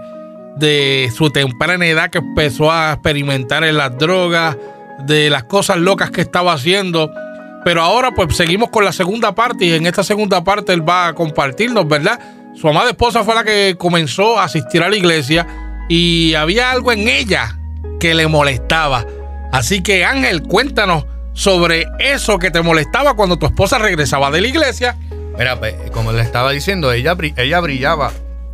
de 0.55 1.12
su 1.15 1.29
temprana 1.29 1.86
edad 1.86 2.10
que 2.10 2.19
empezó 2.19 2.71
a 2.71 2.93
experimentar 2.93 3.63
en 3.63 3.77
las 3.77 3.98
drogas, 3.98 4.57
de 5.00 5.29
las 5.29 5.43
cosas 5.45 5.77
locas 5.77 6.12
que 6.12 6.21
estaba 6.21 6.53
haciendo. 6.53 7.12
Pero 7.65 7.81
ahora 7.81 8.12
pues 8.12 8.36
seguimos 8.36 8.69
con 8.69 8.86
la 8.86 8.91
segunda 8.91 9.36
parte 9.36 9.65
y 9.65 9.74
en 9.74 9.86
esta 9.86 10.03
segunda 10.03 10.43
parte 10.43 10.74
él 10.74 10.88
va 10.88 11.07
a 11.07 11.13
compartirnos, 11.13 11.88
¿verdad? 11.88 12.19
Su 12.53 12.67
amada 12.67 12.89
esposa 12.89 13.24
fue 13.24 13.34
la 13.34 13.43
que 13.43 13.75
comenzó 13.77 14.38
a 14.39 14.43
asistir 14.43 14.84
a 14.84 14.89
la 14.89 14.96
iglesia 14.96 15.48
y 15.89 16.34
había 16.36 16.72
algo 16.72 16.91
en 16.91 17.08
ella 17.08 17.58
que 18.00 18.13
le 18.13 18.27
molestaba. 18.27 19.05
Así 19.51 19.81
que 19.81 20.05
Ángel, 20.05 20.43
cuéntanos 20.43 21.05
sobre 21.34 21.86
eso 22.00 22.38
que 22.39 22.51
te 22.51 22.62
molestaba 22.62 23.15
cuando 23.15 23.38
tu 23.38 23.46
esposa 23.46 23.77
regresaba 23.77 24.31
de 24.31 24.41
la 24.41 24.48
iglesia. 24.48 24.98
Mira, 25.38 25.58
pues, 25.60 25.75
como 25.91 26.12
le 26.12 26.22
estaba 26.22 26.51
diciendo, 26.51 26.91
ella, 26.91 27.15
ella 27.38 27.60
brillaba 27.62 28.12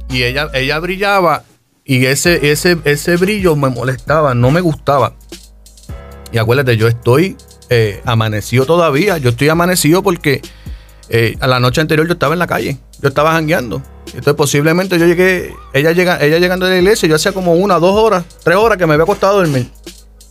y 0.10 0.24
ella, 0.24 0.50
ella 0.54 0.80
brillaba 0.80 1.44
y 1.84 2.06
ese, 2.06 2.52
ese, 2.52 2.78
ese 2.84 3.18
brillo 3.18 3.56
me 3.56 3.70
molestaba, 3.70 4.36
no 4.36 4.52
me 4.52 4.62
gustaba. 4.62 5.14
Y 6.32 6.38
acuérdate, 6.38 6.78
yo 6.78 6.88
estoy 6.88 7.36
eh, 7.70 8.02
amanecido 8.06 8.66
todavía, 8.66 9.18
yo 9.18 9.30
estoy 9.30 9.50
amanecido 9.50 10.04
porque 10.04 10.42
eh, 11.10 11.38
a 11.40 11.48
la 11.48 11.60
noche 11.60 11.82
anterior 11.82 12.06
yo 12.08 12.14
estaba 12.14 12.34
en 12.34 12.40
la 12.40 12.48
calle, 12.48 12.78
yo 13.02 13.10
estaba 13.10 13.32
jangueando. 13.34 13.82
Entonces 14.08 14.34
posiblemente 14.36 14.98
yo 14.98 15.06
llegué, 15.06 15.56
ella, 15.74 15.92
llega, 15.92 16.22
ella 16.22 16.40
llegando 16.40 16.66
de 16.66 16.74
la 16.74 16.78
iglesia, 16.80 17.08
yo 17.08 17.16
hacía 17.16 17.34
como 17.34 17.54
una, 17.54 17.80
dos 17.80 17.96
horas, 17.96 18.26
tres 18.44 18.58
horas 18.58 18.78
que 18.78 18.86
me 18.86 18.94
había 18.94 19.06
costado 19.06 19.38
dormir. 19.38 19.70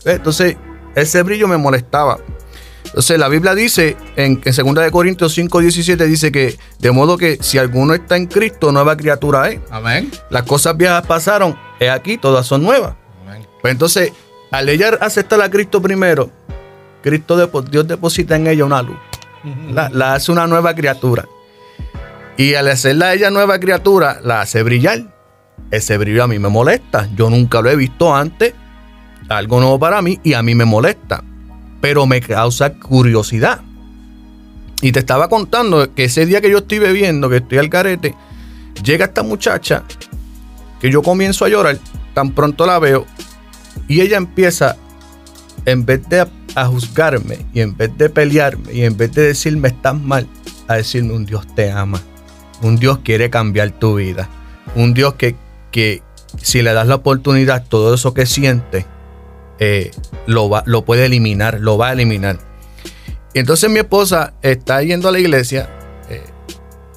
Entonces 0.04 0.56
ese 0.94 1.22
brillo 1.22 1.48
me 1.48 1.56
molestaba. 1.56 2.18
Entonces 2.84 3.18
la 3.18 3.28
Biblia 3.28 3.54
dice 3.54 3.96
en, 4.16 4.40
en 4.44 4.74
2 4.74 4.90
Corintios 4.90 5.34
5, 5.34 5.60
17 5.60 6.06
dice 6.06 6.32
que 6.32 6.56
de 6.78 6.90
modo 6.90 7.18
que 7.18 7.38
si 7.42 7.58
alguno 7.58 7.94
está 7.94 8.16
en 8.16 8.26
Cristo, 8.26 8.72
nueva 8.72 8.96
criatura 8.96 9.50
es. 9.50 9.60
Amén. 9.70 10.10
Las 10.30 10.44
cosas 10.44 10.76
viejas 10.76 11.06
pasaron, 11.06 11.58
es 11.78 11.90
aquí, 11.90 12.16
todas 12.16 12.46
son 12.46 12.62
nuevas. 12.62 12.94
Amén. 13.26 13.46
Pues 13.60 13.72
entonces, 13.72 14.12
al 14.50 14.68
ella 14.68 14.96
aceptar 15.00 15.40
a 15.42 15.50
Cristo 15.50 15.82
primero, 15.82 16.30
Cristo 17.02 17.36
Dios 17.70 17.86
deposita 17.86 18.36
en 18.36 18.46
ella 18.46 18.64
una 18.64 18.82
luz. 18.82 18.96
La, 19.72 20.14
hace 20.14 20.32
una 20.32 20.46
nueva 20.46 20.74
criatura. 20.74 21.26
Y 22.36 22.54
al 22.54 22.68
hacerla 22.68 23.14
ella 23.14 23.30
nueva 23.30 23.58
criatura, 23.58 24.20
la 24.22 24.40
hace 24.40 24.62
brillar. 24.62 25.14
Ese 25.70 25.96
brillo 25.98 26.24
a 26.24 26.28
mí 26.28 26.38
me 26.38 26.48
molesta. 26.48 27.08
Yo 27.16 27.30
nunca 27.30 27.60
lo 27.60 27.70
he 27.70 27.76
visto 27.76 28.14
antes. 28.14 28.54
Algo 29.28 29.60
nuevo 29.60 29.78
para 29.78 30.02
mí 30.02 30.20
y 30.22 30.34
a 30.34 30.42
mí 30.42 30.54
me 30.54 30.64
molesta. 30.64 31.22
Pero 31.80 32.06
me 32.06 32.20
causa 32.20 32.74
curiosidad. 32.74 33.62
Y 34.82 34.92
te 34.92 34.98
estaba 35.00 35.28
contando 35.28 35.94
que 35.94 36.04
ese 36.04 36.26
día 36.26 36.40
que 36.40 36.50
yo 36.50 36.58
estoy 36.58 36.78
bebiendo, 36.78 37.30
que 37.30 37.36
estoy 37.36 37.58
al 37.58 37.70
carete, 37.70 38.14
llega 38.84 39.06
esta 39.06 39.22
muchacha 39.22 39.84
que 40.80 40.90
yo 40.90 41.02
comienzo 41.02 41.44
a 41.44 41.48
llorar. 41.48 41.78
Tan 42.14 42.32
pronto 42.32 42.66
la 42.66 42.78
veo. 42.78 43.06
Y 43.88 44.00
ella 44.00 44.16
empieza, 44.16 44.76
en 45.66 45.84
vez 45.84 46.08
de 46.08 46.26
a 46.54 46.66
juzgarme 46.66 47.44
y 47.52 47.60
en 47.60 47.76
vez 47.76 47.96
de 47.98 48.08
pelearme 48.08 48.72
y 48.72 48.84
en 48.84 48.96
vez 48.96 49.12
de 49.12 49.22
decirme 49.22 49.68
estás 49.68 50.00
mal, 50.00 50.26
a 50.68 50.76
decirme 50.76 51.12
un 51.12 51.26
Dios 51.26 51.46
te 51.54 51.70
ama. 51.70 52.00
Un 52.62 52.76
Dios 52.76 53.00
quiere 53.04 53.28
cambiar 53.28 53.72
tu 53.72 53.96
vida. 53.96 54.30
Un 54.74 54.94
Dios 54.94 55.14
que, 55.14 55.36
que 55.70 56.02
si 56.40 56.62
le 56.62 56.72
das 56.72 56.86
la 56.86 56.94
oportunidad, 56.94 57.66
todo 57.68 57.94
eso 57.94 58.14
que 58.14 58.24
siente, 58.24 58.86
eh, 59.58 59.90
lo, 60.26 60.48
va, 60.48 60.62
lo 60.66 60.84
puede 60.84 61.04
eliminar, 61.06 61.60
lo 61.60 61.76
va 61.76 61.88
a 61.88 61.92
eliminar. 61.92 62.38
Y 63.34 63.40
entonces 63.40 63.68
mi 63.68 63.80
esposa 63.80 64.32
está 64.40 64.82
yendo 64.82 65.08
a 65.08 65.12
la 65.12 65.18
iglesia. 65.18 65.68
Eh, 66.08 66.22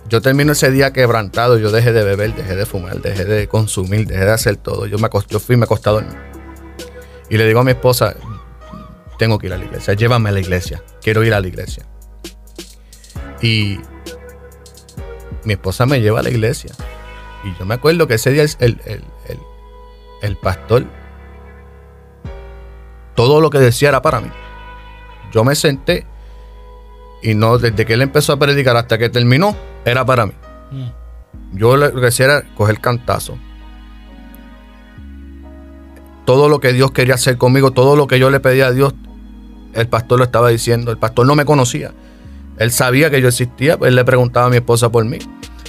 yo 0.08 0.22
termino 0.22 0.54
ese 0.54 0.72
día 0.72 0.94
quebrantado. 0.94 1.58
Yo 1.58 1.72
dejé 1.72 1.92
de 1.92 2.04
beber, 2.04 2.34
dejé 2.36 2.56
de 2.56 2.66
fumar, 2.66 3.02
dejé 3.02 3.26
de 3.26 3.48
consumir, 3.48 4.08
dejé 4.08 4.24
de 4.24 4.32
hacer 4.32 4.56
todo. 4.56 4.86
Yo, 4.86 4.98
me 5.00 5.10
yo 5.30 5.40
fui 5.40 5.58
me 5.58 5.66
acosté 5.66 5.90
a 5.90 6.06
Y 7.30 7.38
le 7.38 7.46
digo 7.46 7.60
a 7.60 7.64
mi 7.66 7.72
esposa, 7.72 8.16
tengo 9.20 9.38
que 9.38 9.48
ir 9.48 9.54
a 9.54 9.58
la 9.58 9.66
iglesia, 9.66 9.94
llévame 9.94 10.30
a 10.30 10.32
la 10.32 10.40
iglesia, 10.40 10.82
quiero 11.02 11.24
ir 11.24 11.34
a 11.34 11.42
la 11.42 11.48
iglesia. 11.48 11.84
Y 13.42 13.78
mi 15.44 15.54
esposa 15.54 15.86
me 15.86 16.02
lleva 16.02 16.22
a 16.22 16.24
la 16.24 16.30
iglesia. 16.30 16.74
Y 17.44 17.54
yo 17.60 17.66
me 17.66 17.76
acuerdo 17.76 18.08
que 18.08 18.16
ese 18.16 18.32
día 18.32 18.44
el, 18.60 19.04
el, 20.22 20.38
pastor, 20.38 20.86
todo 23.14 23.42
lo 23.42 23.50
que 23.50 23.60
decía 23.60 23.90
era 23.90 24.02
para 24.02 24.22
mí. 24.22 24.30
Yo 25.34 25.44
me 25.44 25.54
senté 25.54 26.06
y 27.22 27.36
no, 27.36 27.58
desde 27.58 27.86
que 27.86 27.94
él 27.94 28.02
empezó 28.02 28.34
a 28.34 28.40
predicar 28.40 28.78
hasta 28.78 28.98
que 28.98 29.10
terminó, 29.10 29.56
era 29.84 30.06
para 30.06 30.28
mí. 30.28 30.34
Mm. 30.72 31.58
Yo 31.58 31.76
lo 31.76 32.00
que 32.00 32.08
hacía 32.08 32.26
era 32.26 32.42
coger 32.56 32.80
cantazo. 32.80 33.38
Todo 36.26 36.48
lo 36.48 36.62
que 36.62 36.72
Dios 36.72 36.92
quería 36.92 37.16
hacer 37.16 37.38
conmigo, 37.38 37.72
todo 37.72 37.98
lo 37.98 38.08
que 38.08 38.18
yo 38.18 38.30
le 38.30 38.40
pedía 38.40 38.68
a 38.68 38.72
Dios, 38.72 38.94
el 39.74 39.88
pastor 39.88 40.20
lo 40.20 40.26
estaba 40.26 40.50
diciendo. 40.50 40.92
El 40.92 40.98
pastor 40.98 41.26
no 41.26 41.36
me 41.36 41.46
conocía. 41.46 41.92
Él 42.58 42.72
sabía 42.72 43.10
que 43.10 43.22
yo 43.22 43.30
existía, 43.30 43.78
pues 43.78 43.90
él 43.90 43.96
le 43.96 44.04
preguntaba 44.04 44.48
a 44.48 44.50
mi 44.50 44.58
esposa 44.58 44.92
por 44.92 45.06
mí. 45.06 45.20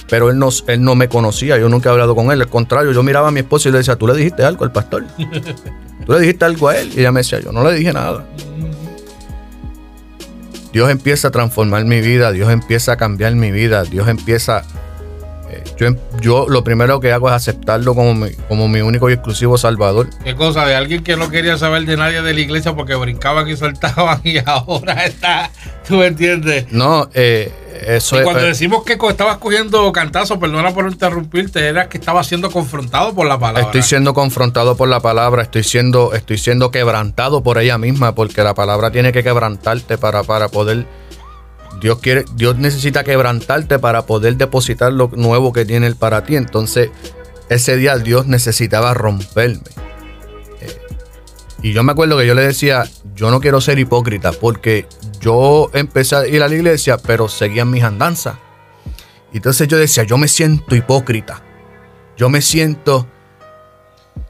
Pero 0.09 0.29
él 0.29 0.37
no, 0.37 0.49
él 0.67 0.83
no 0.83 0.93
me 0.95 1.07
conocía, 1.07 1.57
yo 1.57 1.69
nunca 1.69 1.89
he 1.89 1.91
hablado 1.93 2.15
con 2.15 2.31
él. 2.31 2.41
Al 2.41 2.49
contrario, 2.49 2.91
yo 2.91 3.01
miraba 3.01 3.29
a 3.29 3.31
mi 3.31 3.39
esposa 3.39 3.69
y 3.69 3.71
le 3.71 3.77
decía, 3.77 3.95
¿tú 3.95 4.07
le 4.07 4.13
dijiste 4.13 4.43
algo 4.43 4.65
al 4.65 4.71
pastor? 4.71 5.05
¿Tú 6.05 6.11
le 6.11 6.19
dijiste 6.19 6.43
algo 6.43 6.67
a 6.67 6.77
él? 6.77 6.91
Y 6.93 6.99
ella 6.99 7.11
me 7.13 7.21
decía, 7.21 7.39
yo 7.39 7.53
no 7.53 7.63
le 7.63 7.73
dije 7.75 7.93
nada. 7.93 8.25
Dios 10.73 10.89
empieza 10.89 11.29
a 11.29 11.31
transformar 11.31 11.85
mi 11.85 12.01
vida, 12.01 12.31
Dios 12.31 12.49
empieza 12.49 12.93
a 12.93 12.97
cambiar 12.97 13.35
mi 13.35 13.51
vida, 13.51 13.83
Dios 13.83 14.07
empieza 14.07 14.63
Em, 15.79 15.97
yo, 16.21 16.47
lo 16.47 16.63
primero 16.63 16.99
que 16.99 17.11
hago 17.11 17.27
es 17.29 17.33
aceptarlo 17.33 17.95
como 17.95 18.13
mi, 18.13 18.31
como 18.47 18.67
mi 18.67 18.81
único 18.81 19.09
y 19.09 19.13
exclusivo 19.13 19.57
salvador. 19.57 20.09
¿Qué 20.23 20.35
cosa? 20.35 20.65
De 20.65 20.75
alguien 20.75 21.03
que 21.03 21.17
no 21.17 21.29
quería 21.29 21.57
saber 21.57 21.85
de 21.85 21.97
nadie 21.97 22.21
de 22.21 22.33
la 22.33 22.39
iglesia 22.39 22.75
porque 22.75 22.95
brincaban 22.95 23.47
y 23.49 23.57
saltaban 23.57 24.21
y 24.23 24.37
ahora 24.45 25.05
está, 25.05 25.49
¿tú 25.87 25.97
me 25.97 26.07
entiendes? 26.07 26.71
No, 26.71 27.09
eh, 27.13 27.51
eso 27.85 28.19
y 28.19 28.23
cuando 28.23 28.43
eh, 28.43 28.47
decimos 28.47 28.83
que 28.83 28.93
estabas 28.93 29.37
cogiendo 29.37 29.91
cantazo, 29.91 30.39
perdona 30.39 30.71
por 30.71 30.87
interrumpirte, 30.89 31.67
era 31.67 31.89
que 31.89 31.97
estaba 31.97 32.23
siendo 32.23 32.51
confrontado 32.51 33.13
por 33.13 33.25
la 33.25 33.39
palabra. 33.39 33.63
Estoy 33.63 33.81
siendo 33.81 34.13
confrontado 34.13 34.77
por 34.77 34.87
la 34.87 34.99
palabra, 34.99 35.43
estoy 35.43 35.63
siendo, 35.63 36.13
estoy 36.13 36.37
siendo 36.37 36.69
quebrantado 36.69 37.41
por 37.41 37.57
ella 37.57 37.77
misma, 37.77 38.13
porque 38.13 38.43
la 38.43 38.53
palabra 38.53 38.91
tiene 38.91 39.11
que 39.11 39.23
quebrantarte 39.23 39.97
para, 39.97 40.23
para 40.23 40.49
poder 40.49 40.85
Dios 41.79 41.99
quiere, 41.99 42.25
Dios 42.35 42.57
necesita 42.57 43.03
quebrantarte 43.03 43.79
para 43.79 44.05
poder 44.05 44.37
depositar 44.37 44.91
lo 44.91 45.09
nuevo 45.13 45.53
que 45.53 45.65
tiene 45.65 45.87
Él 45.87 45.95
para 45.95 46.23
ti. 46.23 46.35
Entonces, 46.35 46.89
ese 47.49 47.77
día 47.77 47.97
Dios 47.97 48.27
necesitaba 48.27 48.93
romperme. 48.93 49.61
Y 51.63 51.73
yo 51.73 51.83
me 51.83 51.91
acuerdo 51.91 52.17
que 52.17 52.25
yo 52.25 52.33
le 52.33 52.41
decía, 52.41 52.83
yo 53.15 53.29
no 53.29 53.39
quiero 53.39 53.61
ser 53.61 53.77
hipócrita 53.77 54.31
porque 54.31 54.87
yo 55.19 55.69
empecé 55.73 56.15
a 56.15 56.27
ir 56.27 56.41
a 56.41 56.47
la 56.47 56.55
iglesia, 56.55 56.97
pero 56.97 57.27
seguían 57.27 57.69
mis 57.69 57.83
andanzas. 57.83 58.37
Entonces 59.31 59.67
yo 59.67 59.77
decía, 59.77 60.03
yo 60.03 60.17
me 60.17 60.27
siento 60.27 60.75
hipócrita. 60.75 61.43
Yo 62.17 62.29
me 62.29 62.41
siento 62.41 63.07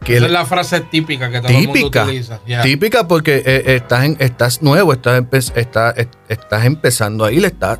que 0.03 0.17
Esa 0.17 0.25
es 0.25 0.31
la 0.31 0.45
frase 0.45 0.81
típica 0.81 1.29
que 1.29 1.41
todo 1.41 1.47
típica, 1.47 1.61
el 1.61 1.83
mundo 1.83 1.99
utiliza. 1.99 2.39
Típica 2.63 3.07
porque 3.07 3.43
eh, 3.45 3.75
estás, 3.75 4.05
estás 4.19 4.61
nuevo, 4.61 4.93
estás, 4.93 5.23
estás 5.53 6.65
empezando 6.65 7.25
ahí, 7.25 7.43
estás. 7.43 7.79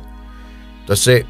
Entonces, 0.80 1.24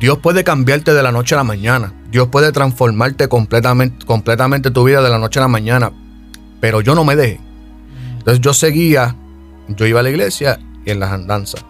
Dios 0.00 0.18
puede 0.18 0.42
cambiarte 0.42 0.94
de 0.94 1.02
la 1.02 1.12
noche 1.12 1.34
a 1.34 1.38
la 1.38 1.44
mañana. 1.44 1.92
Dios 2.10 2.28
puede 2.28 2.50
transformarte 2.52 3.28
completamente, 3.28 4.04
completamente 4.04 4.70
tu 4.70 4.84
vida 4.84 5.00
de 5.00 5.10
la 5.10 5.18
noche 5.18 5.38
a 5.38 5.42
la 5.42 5.48
mañana. 5.48 5.92
Pero 6.60 6.80
yo 6.80 6.94
no 6.94 7.04
me 7.04 7.16
dejé. 7.16 7.40
Entonces 8.18 8.40
yo 8.40 8.54
seguía, 8.54 9.16
yo 9.68 9.86
iba 9.86 10.00
a 10.00 10.02
la 10.02 10.10
iglesia 10.10 10.58
y 10.84 10.90
en 10.90 11.00
las 11.00 11.12
andanzas. 11.12 11.64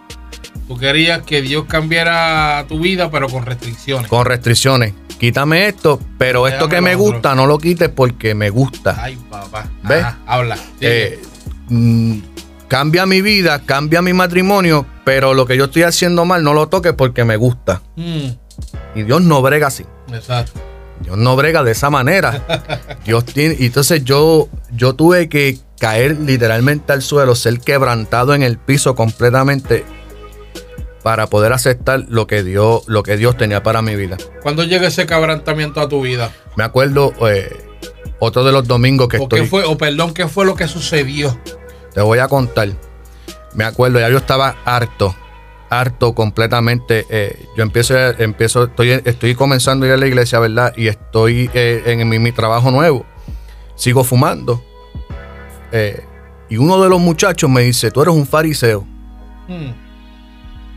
Tú 0.73 0.79
querías 0.79 1.21
que 1.21 1.43
Dios 1.43 1.65
cambiara 1.65 2.65
tu 2.67 2.79
vida, 2.79 3.11
pero 3.11 3.29
con 3.29 3.45
restricciones. 3.45 4.07
Con 4.07 4.25
restricciones. 4.25 4.95
Quítame 5.19 5.67
esto, 5.67 5.99
pero 6.17 6.47
esto 6.47 6.67
que 6.67 6.81
me 6.81 6.95
gusta, 6.95 7.35
no 7.35 7.45
lo 7.45 7.59
quites 7.59 7.89
porque 7.89 8.33
me 8.33 8.49
gusta. 8.49 8.97
Ay, 8.99 9.15
papá. 9.29 9.69
¿Ves? 9.83 10.03
habla. 10.25 10.57
Eh, 10.81 11.21
mm, 11.69 12.17
cambia 12.67 13.05
mi 13.05 13.21
vida, 13.21 13.61
cambia 13.63 14.01
mi 14.01 14.13
matrimonio, 14.13 14.87
pero 15.05 15.35
lo 15.35 15.45
que 15.45 15.57
yo 15.57 15.65
estoy 15.65 15.83
haciendo 15.83 16.25
mal 16.25 16.43
no 16.43 16.55
lo 16.55 16.69
toques 16.69 16.93
porque 16.93 17.23
me 17.23 17.37
gusta. 17.37 17.83
Mm. 17.95 18.29
Y 18.95 19.03
Dios 19.03 19.21
no 19.21 19.43
brega 19.43 19.67
así. 19.67 19.85
Exacto. 20.11 20.59
Dios 21.01 21.19
no 21.19 21.35
brega 21.35 21.61
de 21.61 21.73
esa 21.73 21.91
manera. 21.91 22.41
Dios 23.05 23.25
tiene. 23.25 23.57
Y 23.59 23.67
entonces 23.67 24.03
yo, 24.03 24.49
yo 24.71 24.95
tuve 24.95 25.29
que 25.29 25.59
caer 25.77 26.17
literalmente 26.19 26.93
al 26.93 27.03
suelo, 27.03 27.35
ser 27.35 27.59
quebrantado 27.59 28.33
en 28.33 28.41
el 28.41 28.57
piso 28.57 28.95
completamente 28.95 29.85
para 31.03 31.27
poder 31.27 31.51
aceptar 31.51 32.05
lo 32.07 32.25
que 32.25 32.43
Dios, 32.43 32.83
lo 32.87 33.03
que 33.03 33.17
Dios 33.17 33.37
tenía 33.37 33.61
para 33.61 33.81
mi 33.81 33.95
vida. 33.95 34.17
¿Cuándo 34.41 34.63
llega 34.63 34.87
ese 34.87 35.05
quebrantamiento 35.05 35.81
a 35.81 35.89
tu 35.89 36.01
vida? 36.01 36.31
Me 36.55 36.63
acuerdo 36.63 37.13
eh, 37.27 37.55
otro 38.19 38.45
de 38.45 38.53
los 38.53 38.65
domingos 38.65 39.09
que 39.09 39.17
estoy. 39.17 39.41
Qué 39.41 39.45
fue, 39.45 39.65
o 39.65 39.77
perdón, 39.77 40.13
¿qué 40.13 40.27
fue 40.27 40.45
lo 40.45 40.55
que 40.55 40.67
sucedió? 40.67 41.37
Te 41.93 42.01
voy 42.01 42.19
a 42.19 42.27
contar. 42.29 42.69
Me 43.53 43.65
acuerdo, 43.65 43.99
ya 43.99 44.09
yo 44.09 44.17
estaba 44.17 44.55
harto, 44.63 45.13
harto 45.69 46.15
completamente. 46.15 47.05
Eh, 47.09 47.45
yo 47.57 47.63
empiezo, 47.63 47.95
empiezo 47.97 48.63
estoy, 48.63 49.01
estoy 49.03 49.35
comenzando 49.35 49.85
a 49.85 49.89
ir 49.89 49.93
a 49.95 49.97
la 49.97 50.07
iglesia, 50.07 50.39
¿verdad? 50.39 50.73
Y 50.77 50.87
estoy 50.87 51.51
eh, 51.53 51.83
en 51.85 52.07
mi, 52.07 52.31
trabajo 52.31 52.71
nuevo. 52.71 53.05
Sigo 53.75 54.05
fumando. 54.05 54.63
y 56.49 56.57
uno 56.57 56.81
de 56.81 56.89
los 56.89 57.01
muchachos 57.01 57.49
me 57.49 57.61
dice, 57.63 57.91
tú 57.91 58.01
eres 58.01 58.15
un 58.15 58.25
fariseo. 58.25 58.87
Hmm. 59.49 59.82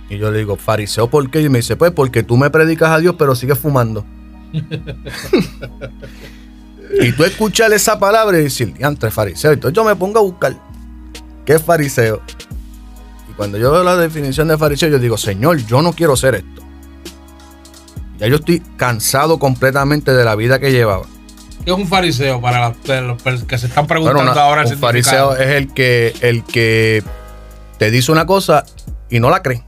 Y 0.09 0.19
yo 0.19 0.31
le 0.31 0.39
digo, 0.39 0.57
fariseo, 0.57 1.09
¿por 1.09 1.29
qué? 1.31 1.41
Y 1.41 1.49
me 1.49 1.59
dice, 1.59 1.77
pues 1.77 1.91
porque 1.91 2.23
tú 2.23 2.37
me 2.37 2.51
predicas 2.51 2.91
a 2.91 2.99
Dios, 2.99 3.17
pero 3.19 3.35
sigues 3.35 3.59
fumando. 3.59 4.05
y 7.01 7.13
tú 7.13 7.25
escuchas 7.25 7.73
esa 7.73 7.99
palabra 7.99 8.39
y 8.39 8.45
dices, 8.45 8.69
entre 8.79 9.11
fariseo. 9.11 9.53
Entonces 9.53 9.75
yo 9.75 9.85
me 9.85 9.97
pongo 9.97 10.21
a 10.21 10.23
buscar, 10.23 10.55
¿qué 11.45 11.55
es 11.55 11.63
fariseo? 11.63 12.23
Y 13.29 13.33
cuando 13.35 13.59
yo 13.59 13.73
veo 13.73 13.83
la 13.83 13.97
definición 13.97 14.47
de 14.49 14.57
fariseo, 14.57 14.89
yo 14.89 14.99
digo, 14.99 15.19
Señor, 15.19 15.59
yo 15.67 15.83
no 15.83 15.93
quiero 15.93 16.17
ser 16.17 16.37
esto. 16.37 16.63
Ya 18.19 18.29
yo 18.29 18.37
estoy 18.37 18.63
cansado 18.77 19.39
completamente 19.39 20.15
de 20.15 20.25
la 20.25 20.37
vida 20.37 20.59
que 20.59 20.73
llevaba. 20.73 21.05
¿Qué 21.65 21.73
es 21.73 21.77
un 21.77 21.89
fariseo 21.89 22.41
para 22.41 22.73
los, 23.03 23.23
que 23.43 23.59
se 23.59 23.67
están 23.67 23.89
preguntando 23.89 24.41
ahora? 24.41 24.65
Un 24.65 24.79
fariseo 24.79 25.35
es 25.35 25.49
el 25.49 25.75
que, 25.75 26.15
el 26.21 26.45
que 26.45 27.03
te 27.79 27.91
dice 27.91 28.13
una 28.13 28.25
cosa 28.25 28.65
y 29.11 29.19
no 29.19 29.31
la 29.31 29.43
cree. 29.43 29.66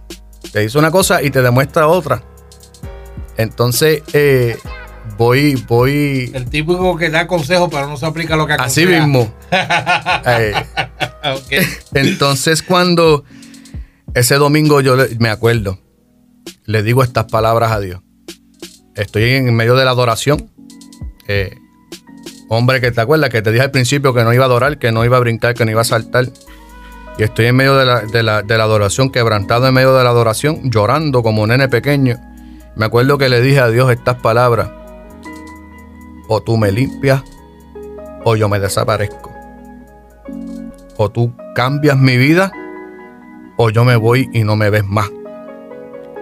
Te 0.52 0.60
dice 0.60 0.78
una 0.78 0.90
cosa 0.90 1.22
y 1.22 1.30
te 1.30 1.42
demuestra 1.42 1.88
otra. 1.88 2.22
Entonces, 3.36 4.02
eh, 4.12 4.56
voy, 5.16 5.54
voy. 5.68 6.30
El 6.34 6.48
típico 6.48 6.96
que 6.96 7.10
da 7.10 7.26
consejos, 7.26 7.68
pero 7.70 7.86
no 7.86 7.96
se 7.96 8.06
aplica 8.06 8.36
lo 8.36 8.46
que 8.46 8.54
aconseja. 8.54 8.90
Así 8.90 9.00
mismo. 9.00 9.32
Eh, 11.50 11.66
entonces, 11.94 12.62
cuando 12.62 13.24
ese 14.14 14.36
domingo 14.36 14.80
yo 14.80 14.96
me 15.18 15.30
acuerdo, 15.30 15.78
le 16.64 16.82
digo 16.82 17.02
estas 17.02 17.26
palabras 17.26 17.72
a 17.72 17.80
Dios. 17.80 18.00
Estoy 18.94 19.24
en 19.24 19.54
medio 19.54 19.74
de 19.74 19.84
la 19.84 19.92
adoración. 19.92 20.50
Eh, 21.28 21.54
hombre, 22.48 22.80
que 22.80 22.90
te 22.90 23.00
acuerdas 23.00 23.30
que 23.30 23.42
te 23.42 23.52
dije 23.52 23.64
al 23.64 23.70
principio 23.70 24.14
que 24.14 24.24
no 24.24 24.32
iba 24.32 24.44
a 24.44 24.46
adorar, 24.46 24.78
que 24.78 24.92
no 24.92 25.04
iba 25.04 25.16
a 25.16 25.20
brincar, 25.20 25.54
que 25.54 25.64
no 25.64 25.70
iba 25.70 25.82
a 25.82 25.84
saltar. 25.84 26.26
Y 27.18 27.24
estoy 27.24 27.46
en 27.46 27.56
medio 27.56 27.76
de 27.76 28.22
la, 28.22 28.38
adoración, 28.38 29.10
quebrantado 29.10 29.66
en 29.66 29.74
medio 29.74 29.92
de 29.92 30.04
la 30.04 30.10
adoración, 30.10 30.70
llorando 30.70 31.24
como 31.24 31.42
un 31.42 31.48
nene 31.48 31.68
pequeño. 31.68 32.16
Me 32.76 32.86
acuerdo 32.86 33.18
que 33.18 33.28
le 33.28 33.40
dije 33.40 33.58
a 33.58 33.68
Dios 33.68 33.90
estas 33.90 34.16
palabras. 34.16 34.70
O 36.28 36.40
tú 36.40 36.56
me 36.56 36.70
limpias 36.70 37.24
o 38.24 38.36
yo 38.36 38.48
me 38.48 38.60
desaparezco. 38.60 39.32
O 40.96 41.10
tú 41.10 41.34
cambias 41.56 41.98
mi 41.98 42.16
vida 42.16 42.52
o 43.56 43.70
yo 43.70 43.84
me 43.84 43.96
voy 43.96 44.30
y 44.32 44.44
no 44.44 44.54
me 44.54 44.70
ves 44.70 44.84
más. 44.84 45.10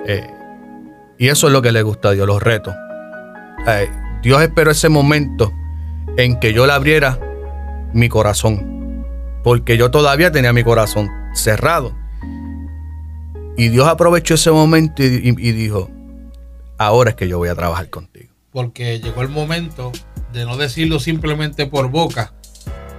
Eh, 0.06 0.30
y 1.18 1.28
eso 1.28 1.48
es 1.48 1.52
lo 1.52 1.60
que 1.60 1.72
le 1.72 1.82
gusta 1.82 2.08
a 2.08 2.12
Dios, 2.12 2.26
los 2.26 2.42
retos. 2.42 2.74
Eh, 3.66 3.90
Dios 4.22 4.40
esperó 4.40 4.70
ese 4.70 4.88
momento 4.88 5.52
en 6.16 6.40
que 6.40 6.54
yo 6.54 6.66
le 6.66 6.72
abriera 6.72 7.18
mi 7.92 8.08
corazón 8.08 8.75
porque 9.46 9.76
yo 9.76 9.92
todavía 9.92 10.32
tenía 10.32 10.52
mi 10.52 10.64
corazón 10.64 11.08
cerrado. 11.32 11.96
Y 13.56 13.68
Dios 13.68 13.86
aprovechó 13.86 14.34
ese 14.34 14.50
momento 14.50 15.04
y, 15.04 15.30
dijo, 15.52 15.88
ahora 16.78 17.10
es 17.10 17.16
que 17.16 17.28
yo 17.28 17.38
voy 17.38 17.48
a 17.48 17.54
trabajar 17.54 17.88
contigo. 17.88 18.34
Porque 18.50 18.98
llegó 18.98 19.22
el 19.22 19.28
momento 19.28 19.92
de 20.32 20.46
no 20.46 20.56
decirlo 20.56 20.98
simplemente 20.98 21.66
por 21.66 21.92
boca, 21.92 22.32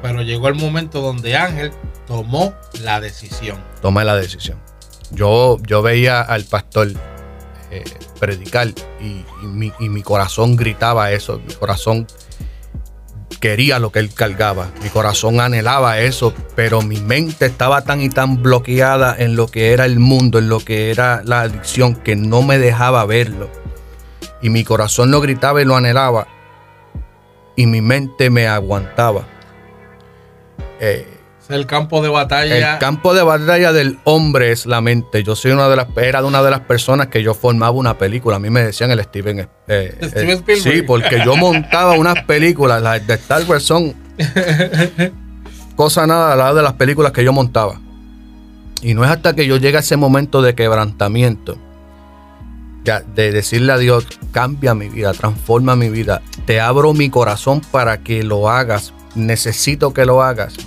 pero 0.02 0.22
llegó 0.22 0.48
el 0.48 0.56
momento 0.56 1.02
donde 1.02 1.36
Ángel 1.36 1.74
tomó 2.06 2.54
la 2.82 3.02
decisión. 3.02 3.62
Tomé 3.82 4.06
la 4.06 4.16
decisión. 4.16 4.58
Yo, 5.12 5.58
yo 5.68 5.82
veía 5.82 6.22
al 6.22 6.46
pastor 6.46 6.94
eh, 7.72 7.84
predicar 8.22 8.70
y, 9.02 9.26
mi, 9.46 9.74
y, 9.82 9.90
mi, 9.90 10.02
corazón 10.02 10.56
gritaba 10.56 11.12
eso, 11.12 11.42
mi 11.46 11.54
corazón 11.56 12.08
quería 13.40 13.80
lo 13.80 13.92
que 13.92 14.00
él 14.00 14.14
cargaba. 14.14 14.70
Mi 14.82 14.90
corazón 14.90 15.40
anhelaba 15.40 16.00
eso, 16.00 16.34
pero 16.56 16.82
mi 16.82 17.00
mente 17.00 17.46
estaba 17.46 17.82
tan 17.84 18.02
y 18.02 18.10
tan 18.10 18.42
bloqueada 18.42 19.16
en 19.18 19.36
lo 19.36 19.48
que 19.48 19.74
era 19.74 19.86
el 19.86 20.00
mundo, 20.00 20.40
en 20.40 20.50
lo 20.50 20.60
que 20.60 20.92
era 20.92 21.22
la 21.24 21.42
adicción, 21.42 21.96
que 21.96 22.16
no 22.16 22.42
me 22.42 22.58
dejaba 22.58 23.06
verlo. 23.06 23.50
Y 24.42 24.50
mi 24.50 24.64
corazón 24.64 25.12
lo 25.12 25.22
gritaba 25.22 25.62
y 25.62 25.66
lo 25.66 25.76
anhelaba. 25.76 26.28
Y 27.56 27.66
mi 27.66 27.82
mente 27.82 28.30
me 28.30 28.48
aguantaba. 28.48 29.28
Eh, 30.80 31.17
el 31.50 31.66
campo 31.66 32.02
de 32.02 32.10
batalla. 32.10 32.74
El 32.74 32.80
campo 32.80 33.14
de 33.14 33.24
batalla 33.24 33.72
del 33.72 34.00
hombre 34.04 34.52
es 34.52 34.66
la 34.66 34.82
mente. 34.82 35.24
Yo 35.24 35.36
soy 35.36 35.52
una 35.52 35.70
de 35.70 35.76
las, 35.76 35.88
era 35.98 36.22
de 36.22 36.28
una 36.28 36.42
de 36.44 36.52
las 36.52 36.62
personas 36.62 37.08
que 37.08 37.24
yo 37.24 37.34
formaba 37.34 37.72
una 37.72 37.98
película. 37.98 38.38
A 38.38 38.40
mí 38.40 38.50
me 38.50 38.64
decían 38.64 38.92
el 38.92 39.02
Steven, 39.04 39.40
eh, 39.40 39.48
eh 39.68 40.42
Sí, 40.62 40.82
porque 40.82 41.22
yo 41.24 41.36
montaba 41.36 41.94
unas 41.94 42.24
películas. 42.24 42.82
Las 42.82 43.06
de 43.06 43.14
Star 43.16 43.44
Wars 43.44 43.64
son 43.64 43.96
cosa 45.76 46.08
nada 46.08 46.34
al 46.34 46.40
lado 46.40 46.56
de 46.56 46.64
las 46.64 46.74
películas 46.74 47.12
que 47.12 47.24
yo 47.24 47.34
montaba. 47.34 47.80
Y 48.82 48.94
no 48.94 49.04
es 49.04 49.12
hasta 49.12 49.34
que 49.34 49.48
yo 49.48 49.58
llegue 49.58 49.78
a 49.78 49.80
ese 49.80 49.98
momento 49.98 50.42
de 50.42 50.54
quebrantamiento, 50.54 51.58
de 52.84 53.32
decirle 53.32 53.74
a 53.74 53.78
Dios, 53.78 54.06
cambia 54.32 54.76
mi 54.76 54.88
vida, 54.88 55.14
transforma 55.14 55.76
mi 55.76 55.90
vida, 55.90 56.22
te 56.46 56.62
abro 56.62 56.94
mi 56.94 57.10
corazón 57.10 57.62
para 57.72 58.04
que 58.04 58.22
lo 58.24 58.50
hagas, 58.50 58.94
necesito 59.16 59.94
que 59.94 60.06
lo 60.06 60.22
hagas 60.22 60.58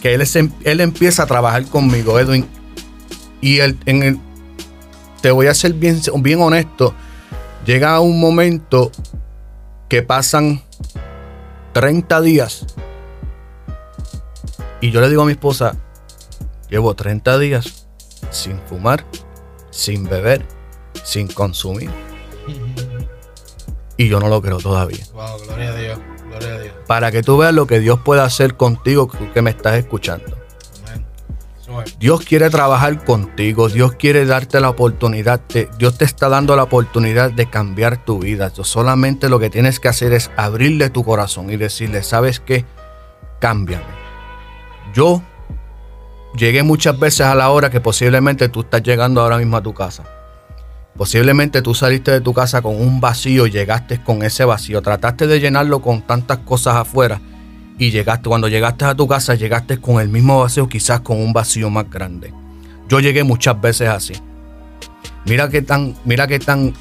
que 0.00 0.14
él, 0.14 0.22
él 0.64 0.80
empieza 0.80 1.24
a 1.24 1.26
trabajar 1.26 1.64
conmigo, 1.66 2.18
Edwin. 2.18 2.46
Y 3.40 3.58
él, 3.58 3.78
en 3.86 4.02
el, 4.02 4.18
te 5.20 5.30
voy 5.30 5.46
a 5.46 5.54
ser 5.54 5.74
bien, 5.74 6.00
bien 6.18 6.40
honesto. 6.40 6.94
Llega 7.64 8.00
un 8.00 8.20
momento 8.20 8.90
que 9.88 10.02
pasan 10.02 10.62
30 11.72 12.20
días. 12.20 12.66
Y 14.80 14.90
yo 14.90 15.00
le 15.00 15.08
digo 15.08 15.22
a 15.22 15.26
mi 15.26 15.32
esposa, 15.32 15.76
llevo 16.68 16.94
30 16.94 17.38
días 17.38 17.86
sin 18.30 18.58
fumar, 18.66 19.04
sin 19.70 20.04
beber, 20.04 20.46
sin 21.04 21.28
consumir. 21.28 21.90
Y 23.98 24.08
yo 24.08 24.18
no 24.18 24.28
lo 24.28 24.40
creo 24.40 24.56
todavía. 24.58 25.04
Wow, 25.12 25.38
gloria 25.44 25.70
a 25.70 25.76
Dios. 25.76 25.98
Para 26.86 27.10
que 27.10 27.22
tú 27.22 27.38
veas 27.38 27.54
lo 27.54 27.66
que 27.66 27.80
Dios 27.80 28.00
puede 28.00 28.20
hacer 28.22 28.56
contigo 28.56 29.10
que 29.32 29.42
me 29.42 29.50
estás 29.50 29.76
escuchando. 29.76 30.42
Dios 31.98 32.24
quiere 32.24 32.50
trabajar 32.50 33.04
contigo, 33.04 33.68
Dios 33.68 33.92
quiere 33.92 34.26
darte 34.26 34.60
la 34.60 34.68
oportunidad, 34.68 35.40
Dios 35.78 35.96
te 35.96 36.04
está 36.04 36.28
dando 36.28 36.54
la 36.56 36.64
oportunidad 36.64 37.30
de 37.30 37.48
cambiar 37.48 38.04
tu 38.04 38.18
vida. 38.18 38.50
solamente 38.54 39.28
lo 39.28 39.38
que 39.38 39.50
tienes 39.50 39.80
que 39.80 39.88
hacer 39.88 40.12
es 40.12 40.30
abrirle 40.36 40.90
tu 40.90 41.04
corazón 41.04 41.50
y 41.50 41.56
decirle, 41.56 42.02
¿sabes 42.02 42.40
qué? 42.40 42.64
Cámbiame. 43.38 43.84
Yo 44.92 45.22
llegué 46.36 46.62
muchas 46.62 46.98
veces 46.98 47.22
a 47.22 47.34
la 47.34 47.50
hora 47.50 47.70
que 47.70 47.80
posiblemente 47.80 48.48
tú 48.48 48.60
estás 48.60 48.82
llegando 48.82 49.20
ahora 49.20 49.38
mismo 49.38 49.56
a 49.56 49.62
tu 49.62 49.72
casa. 49.72 50.04
Posiblemente 50.96 51.62
tú 51.62 51.74
saliste 51.74 52.10
de 52.10 52.20
tu 52.20 52.34
casa 52.34 52.60
con 52.60 52.80
un 52.80 53.00
vacío 53.00 53.46
y 53.46 53.50
llegaste 53.50 54.02
con 54.02 54.22
ese 54.22 54.44
vacío. 54.44 54.82
Trataste 54.82 55.26
de 55.26 55.40
llenarlo 55.40 55.80
con 55.80 56.02
tantas 56.02 56.38
cosas 56.38 56.76
afuera 56.76 57.20
y 57.78 57.90
llegaste, 57.90 58.28
cuando 58.28 58.48
llegaste 58.48 58.84
a 58.84 58.94
tu 58.94 59.08
casa, 59.08 59.34
llegaste 59.34 59.78
con 59.78 60.00
el 60.00 60.08
mismo 60.08 60.40
vacío, 60.40 60.68
quizás 60.68 61.00
con 61.00 61.18
un 61.18 61.32
vacío 61.32 61.70
más 61.70 61.90
grande. 61.90 62.32
Yo 62.88 63.00
llegué 63.00 63.24
muchas 63.24 63.60
veces 63.60 63.88
así. 63.88 64.14
Mira 65.24 65.48
qué 65.48 65.62
tan, 65.62 65.96
mira 66.04 66.26
qué 66.26 66.38
tan 66.38 66.74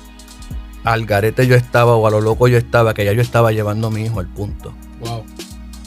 al 0.84 1.06
garete 1.06 1.48
yo 1.48 1.56
estaba 1.56 1.96
o 1.96 2.08
a 2.08 2.12
lo 2.12 2.22
loco 2.22 2.48
yo 2.48 2.58
estaba, 2.58 2.94
que 2.94 3.06
ya 3.06 3.14
yo 3.14 3.22
estaba 3.22 3.52
llevando 3.52 3.88
a 3.88 3.92
mi 3.92 4.04
hijo 4.04 4.20
al 4.20 4.28
punto. 4.28 4.74
Wow. 5.00 5.24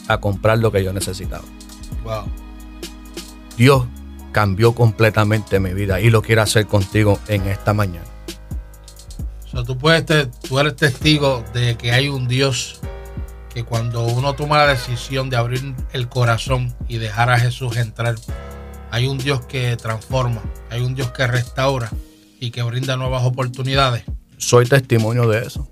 A 0.07 0.19
comprar 0.19 0.57
lo 0.57 0.71
que 0.71 0.83
yo 0.83 0.93
necesitaba. 0.93 1.43
Wow. 2.03 2.25
Dios 3.57 3.85
cambió 4.31 4.73
completamente 4.73 5.59
mi 5.59 5.73
vida 5.73 6.01
y 6.01 6.09
lo 6.09 6.21
quiere 6.21 6.41
hacer 6.41 6.65
contigo 6.65 7.19
en 7.27 7.47
esta 7.47 7.73
mañana. 7.73 8.14
O 9.55 9.59
sea, 9.59 9.63
tú, 9.63 9.77
puedes 9.77 10.05
tú 10.41 10.59
eres 10.59 10.75
testigo 10.75 11.41
de 11.53 11.77
que 11.77 11.93
hay 11.93 12.09
un 12.09 12.27
Dios 12.27 12.81
que 13.53 13.63
cuando 13.63 14.03
uno 14.03 14.35
toma 14.35 14.57
la 14.57 14.67
decisión 14.67 15.29
de 15.29 15.37
abrir 15.37 15.73
el 15.93 16.09
corazón 16.09 16.75
y 16.89 16.97
dejar 16.97 17.29
a 17.29 17.39
Jesús 17.39 17.77
entrar, 17.77 18.15
hay 18.91 19.07
un 19.07 19.17
Dios 19.17 19.45
que 19.45 19.77
transforma, 19.77 20.41
hay 20.69 20.81
un 20.81 20.93
Dios 20.93 21.11
que 21.11 21.25
restaura 21.25 21.89
y 22.37 22.51
que 22.51 22.63
brinda 22.63 22.97
nuevas 22.97 23.23
oportunidades. 23.23 24.03
Soy 24.35 24.65
testimonio 24.65 25.25
de 25.29 25.47
eso. 25.47 25.71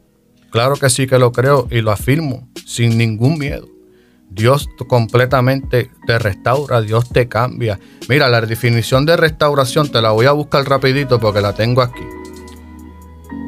Claro 0.49 0.75
que 0.75 0.89
sí 0.89 1.05
que 1.05 1.19
lo 1.19 1.33
creo 1.33 1.67
y 1.69 1.81
lo 1.81 1.91
afirmo 1.91 2.47
sin 2.65 2.97
ningún 2.97 3.37
miedo. 3.37 3.67
Dios 4.29 4.69
completamente 4.87 5.91
te 6.07 6.19
restaura, 6.19 6.79
Dios 6.79 7.09
te 7.09 7.27
cambia. 7.27 7.81
Mira, 8.07 8.29
la 8.29 8.39
definición 8.39 9.05
de 9.05 9.17
restauración 9.17 9.91
te 9.91 10.01
la 10.01 10.11
voy 10.11 10.25
a 10.25 10.31
buscar 10.31 10.63
rapidito 10.63 11.19
porque 11.19 11.41
la 11.41 11.51
tengo 11.51 11.81
aquí. 11.81 12.22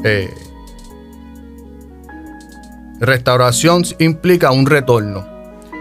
Eh, 0.08 0.32
restauración 3.00 3.82
implica 3.98 4.52
un 4.52 4.68
retorno 4.68 5.26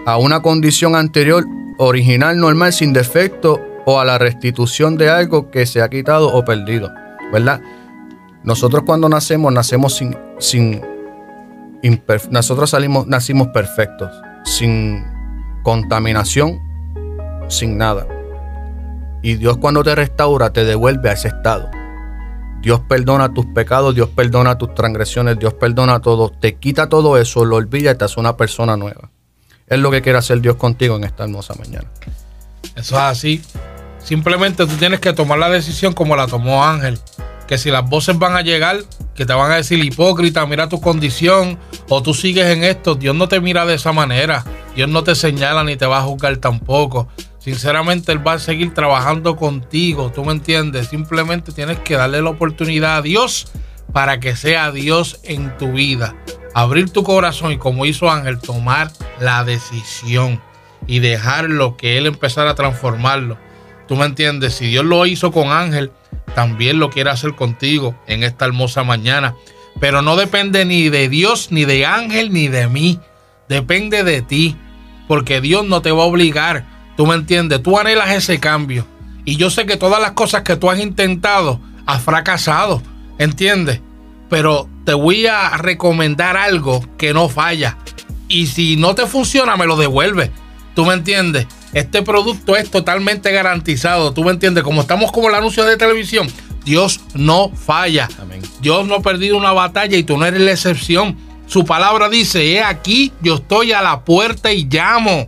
a 0.06 0.16
una 0.16 0.40
condición 0.40 0.96
anterior, 0.96 1.44
original, 1.76 2.38
normal, 2.40 2.72
sin 2.72 2.94
defecto 2.94 3.60
o 3.84 4.00
a 4.00 4.04
la 4.06 4.16
restitución 4.16 4.96
de 4.96 5.10
algo 5.10 5.50
que 5.50 5.66
se 5.66 5.82
ha 5.82 5.90
quitado 5.90 6.32
o 6.32 6.42
perdido, 6.42 6.90
¿verdad? 7.34 7.60
Nosotros 8.44 8.84
cuando 8.86 9.10
nacemos, 9.10 9.52
nacemos 9.52 9.94
sin, 9.94 10.16
sin 10.38 10.80
nosotros 12.30 12.70
salimos, 12.70 13.06
nacimos 13.06 13.48
perfectos 13.48 14.10
sin 14.44 15.04
contaminación, 15.62 16.62
sin 17.48 17.76
nada. 17.76 18.06
Y 19.20 19.34
Dios 19.34 19.58
cuando 19.58 19.82
te 19.82 19.94
restaura 19.94 20.50
te 20.50 20.64
devuelve 20.64 21.10
a 21.10 21.12
ese 21.12 21.28
estado. 21.28 21.68
Dios 22.64 22.80
perdona 22.88 23.32
tus 23.32 23.46
pecados, 23.46 23.94
Dios 23.94 24.08
perdona 24.08 24.56
tus 24.56 24.74
transgresiones, 24.74 25.38
Dios 25.38 25.54
perdona 25.54 26.00
todo, 26.00 26.30
te 26.30 26.56
quita 26.56 26.88
todo 26.88 27.18
eso, 27.18 27.44
lo 27.44 27.56
olvida 27.56 27.92
y 27.92 27.94
te 27.94 28.06
hace 28.06 28.18
una 28.18 28.36
persona 28.36 28.76
nueva. 28.76 29.10
Es 29.66 29.78
lo 29.78 29.90
que 29.90 30.02
quiere 30.02 30.18
hacer 30.18 30.40
Dios 30.40 30.56
contigo 30.56 30.96
en 30.96 31.04
esta 31.04 31.24
hermosa 31.24 31.54
mañana. 31.58 31.90
Eso 32.74 32.96
es 32.96 33.02
así. 33.02 33.42
Simplemente 33.98 34.66
tú 34.66 34.74
tienes 34.76 35.00
que 35.00 35.12
tomar 35.12 35.38
la 35.38 35.50
decisión 35.50 35.92
como 35.92 36.16
la 36.16 36.26
tomó 36.26 36.64
Ángel 36.64 36.98
que 37.46 37.58
si 37.58 37.70
las 37.70 37.88
voces 37.88 38.18
van 38.18 38.36
a 38.36 38.42
llegar, 38.42 38.78
que 39.14 39.26
te 39.26 39.32
van 39.32 39.50
a 39.50 39.56
decir 39.56 39.82
hipócrita, 39.84 40.46
mira 40.46 40.68
tu 40.68 40.80
condición, 40.80 41.58
o 41.88 42.02
tú 42.02 42.14
sigues 42.14 42.46
en 42.46 42.64
esto, 42.64 42.94
Dios 42.94 43.14
no 43.14 43.28
te 43.28 43.40
mira 43.40 43.66
de 43.66 43.74
esa 43.74 43.92
manera, 43.92 44.44
Dios 44.74 44.88
no 44.88 45.04
te 45.04 45.14
señala 45.14 45.64
ni 45.64 45.76
te 45.76 45.86
va 45.86 45.98
a 45.98 46.02
juzgar 46.02 46.36
tampoco. 46.38 47.08
Sinceramente, 47.44 48.10
Él 48.10 48.26
va 48.26 48.32
a 48.32 48.38
seguir 48.38 48.72
trabajando 48.72 49.36
contigo, 49.36 50.10
tú 50.10 50.24
me 50.24 50.32
entiendes, 50.32 50.88
simplemente 50.88 51.52
tienes 51.52 51.78
que 51.80 51.94
darle 51.94 52.22
la 52.22 52.30
oportunidad 52.30 52.96
a 52.96 53.02
Dios 53.02 53.48
para 53.92 54.18
que 54.18 54.34
sea 54.34 54.72
Dios 54.72 55.20
en 55.24 55.54
tu 55.58 55.72
vida. 55.72 56.16
Abrir 56.54 56.88
tu 56.88 57.02
corazón 57.02 57.52
y 57.52 57.58
como 57.58 57.84
hizo 57.84 58.10
Ángel, 58.10 58.38
tomar 58.38 58.90
la 59.20 59.44
decisión 59.44 60.40
y 60.86 61.00
dejarlo 61.00 61.76
que 61.76 61.98
Él 61.98 62.06
empezara 62.06 62.52
a 62.52 62.54
transformarlo. 62.54 63.36
Tú 63.86 63.96
me 63.96 64.06
entiendes, 64.06 64.54
si 64.54 64.68
Dios 64.68 64.86
lo 64.86 65.04
hizo 65.04 65.30
con 65.30 65.48
Ángel, 65.48 65.92
también 66.34 66.78
lo 66.78 66.88
quiere 66.88 67.10
hacer 67.10 67.34
contigo 67.34 67.94
en 68.06 68.22
esta 68.22 68.46
hermosa 68.46 68.84
mañana. 68.84 69.34
Pero 69.80 70.00
no 70.00 70.16
depende 70.16 70.64
ni 70.64 70.88
de 70.88 71.10
Dios, 71.10 71.48
ni 71.50 71.66
de 71.66 71.84
ángel, 71.84 72.32
ni 72.32 72.48
de 72.48 72.68
mí. 72.68 73.00
Depende 73.50 74.02
de 74.02 74.22
ti. 74.22 74.56
Porque 75.08 75.42
Dios 75.42 75.66
no 75.66 75.82
te 75.82 75.92
va 75.92 76.04
a 76.04 76.06
obligar. 76.06 76.73
Tú 76.96 77.06
me 77.06 77.14
entiendes. 77.14 77.62
Tú 77.62 77.78
anhelas 77.78 78.10
ese 78.10 78.38
cambio. 78.38 78.86
Y 79.24 79.36
yo 79.36 79.50
sé 79.50 79.66
que 79.66 79.76
todas 79.76 80.00
las 80.00 80.12
cosas 80.12 80.42
que 80.42 80.56
tú 80.56 80.70
has 80.70 80.78
intentado, 80.78 81.60
has 81.86 82.02
fracasado. 82.02 82.82
¿Entiendes? 83.18 83.80
Pero 84.28 84.68
te 84.84 84.94
voy 84.94 85.26
a 85.26 85.56
recomendar 85.56 86.36
algo 86.36 86.84
que 86.98 87.14
no 87.14 87.28
falla. 87.28 87.78
Y 88.28 88.46
si 88.46 88.76
no 88.76 88.94
te 88.94 89.06
funciona, 89.06 89.56
me 89.56 89.66
lo 89.66 89.76
devuelve. 89.76 90.30
¿Tú 90.74 90.84
me 90.84 90.94
entiendes? 90.94 91.46
Este 91.72 92.02
producto 92.02 92.56
es 92.56 92.70
totalmente 92.70 93.32
garantizado. 93.32 94.12
¿Tú 94.12 94.24
me 94.24 94.30
entiendes? 94.30 94.64
Como 94.64 94.80
estamos 94.80 95.12
como 95.12 95.28
el 95.28 95.34
anuncio 95.34 95.64
de 95.64 95.76
televisión, 95.76 96.28
Dios 96.64 97.00
no 97.14 97.50
falla. 97.50 98.08
Dios 98.60 98.86
no 98.86 98.96
ha 98.96 99.02
perdido 99.02 99.36
una 99.36 99.52
batalla 99.52 99.96
y 99.96 100.04
tú 100.04 100.16
no 100.16 100.26
eres 100.26 100.40
la 100.40 100.52
excepción. 100.52 101.16
Su 101.46 101.64
palabra 101.64 102.08
dice, 102.08 102.44
he 102.52 102.62
aquí, 102.62 103.12
yo 103.20 103.36
estoy 103.36 103.72
a 103.72 103.82
la 103.82 104.04
puerta 104.04 104.52
y 104.52 104.64
llamo. 104.64 105.26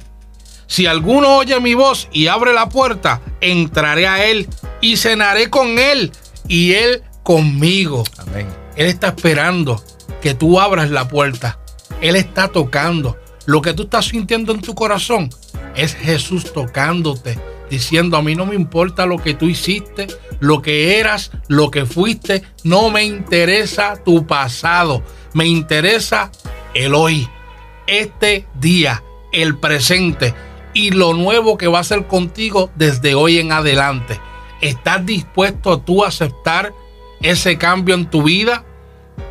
Si 0.66 0.86
alguno 0.86 1.36
oye 1.36 1.58
mi 1.60 1.74
voz 1.74 2.08
y 2.12 2.26
abre 2.26 2.52
la 2.52 2.68
puerta, 2.68 3.20
entraré 3.40 4.06
a 4.06 4.24
él 4.26 4.48
y 4.80 4.96
cenaré 4.96 5.48
con 5.48 5.78
él 5.78 6.12
y 6.48 6.72
él 6.72 7.02
conmigo. 7.22 8.04
Amén. 8.18 8.48
Él 8.76 8.86
está 8.86 9.08
esperando 9.08 9.82
que 10.20 10.34
tú 10.34 10.60
abras 10.60 10.90
la 10.90 11.08
puerta. 11.08 11.58
Él 12.00 12.16
está 12.16 12.48
tocando. 12.48 13.16
Lo 13.46 13.62
que 13.62 13.72
tú 13.74 13.84
estás 13.84 14.06
sintiendo 14.06 14.52
en 14.52 14.60
tu 14.60 14.74
corazón, 14.74 15.30
es 15.76 15.94
Jesús 15.94 16.52
tocándote, 16.52 17.38
diciendo 17.70 18.16
a 18.16 18.22
mí 18.22 18.34
no 18.34 18.46
me 18.46 18.54
importa 18.54 19.06
lo 19.06 19.18
que 19.18 19.34
tú 19.34 19.46
hiciste, 19.46 20.06
lo 20.40 20.62
que 20.62 20.98
eras, 20.98 21.30
lo 21.48 21.70
que 21.70 21.86
fuiste, 21.86 22.42
no 22.64 22.90
me 22.90 23.04
interesa 23.04 24.02
tu 24.02 24.26
pasado, 24.26 25.02
me 25.34 25.46
interesa 25.46 26.32
el 26.74 26.94
hoy, 26.94 27.28
este 27.86 28.46
día, 28.54 29.02
el 29.32 29.58
presente 29.58 30.34
y 30.76 30.90
lo 30.90 31.14
nuevo 31.14 31.56
que 31.56 31.68
va 31.68 31.78
a 31.78 31.84
ser 31.84 32.06
contigo 32.06 32.70
desde 32.74 33.14
hoy 33.14 33.38
en 33.38 33.50
adelante. 33.50 34.20
¿Estás 34.60 35.06
dispuesto 35.06 35.78
tú 35.78 36.04
a 36.04 36.08
aceptar 36.08 36.74
ese 37.22 37.56
cambio 37.56 37.94
en 37.94 38.10
tu 38.10 38.24
vida? 38.24 38.62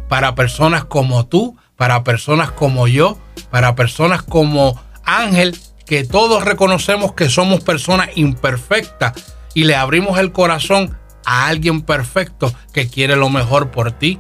para 0.10 0.36
personas 0.36 0.86
como 0.86 1.28
tú, 1.28 1.56
para 1.76 2.04
personas 2.04 2.52
como 2.52 2.88
yo, 2.88 3.18
para 3.52 3.76
personas 3.76 4.24
como 4.24 4.80
Ángel, 5.04 5.58
que 5.86 6.04
todos 6.04 6.44
reconocemos 6.44 7.14
que 7.14 7.30
somos 7.30 7.62
personas 7.62 8.10
imperfectas 8.16 9.14
y 9.54 9.66
le 9.66 9.76
abrimos 9.76 10.20
el 10.20 10.32
corazón 10.32 10.98
a 11.26 11.48
alguien 11.48 11.82
perfecto 11.82 12.54
que 12.74 12.88
quiere 12.88 13.16
lo 13.16 13.30
mejor 13.30 13.72
por 13.72 13.92
ti, 13.92 14.20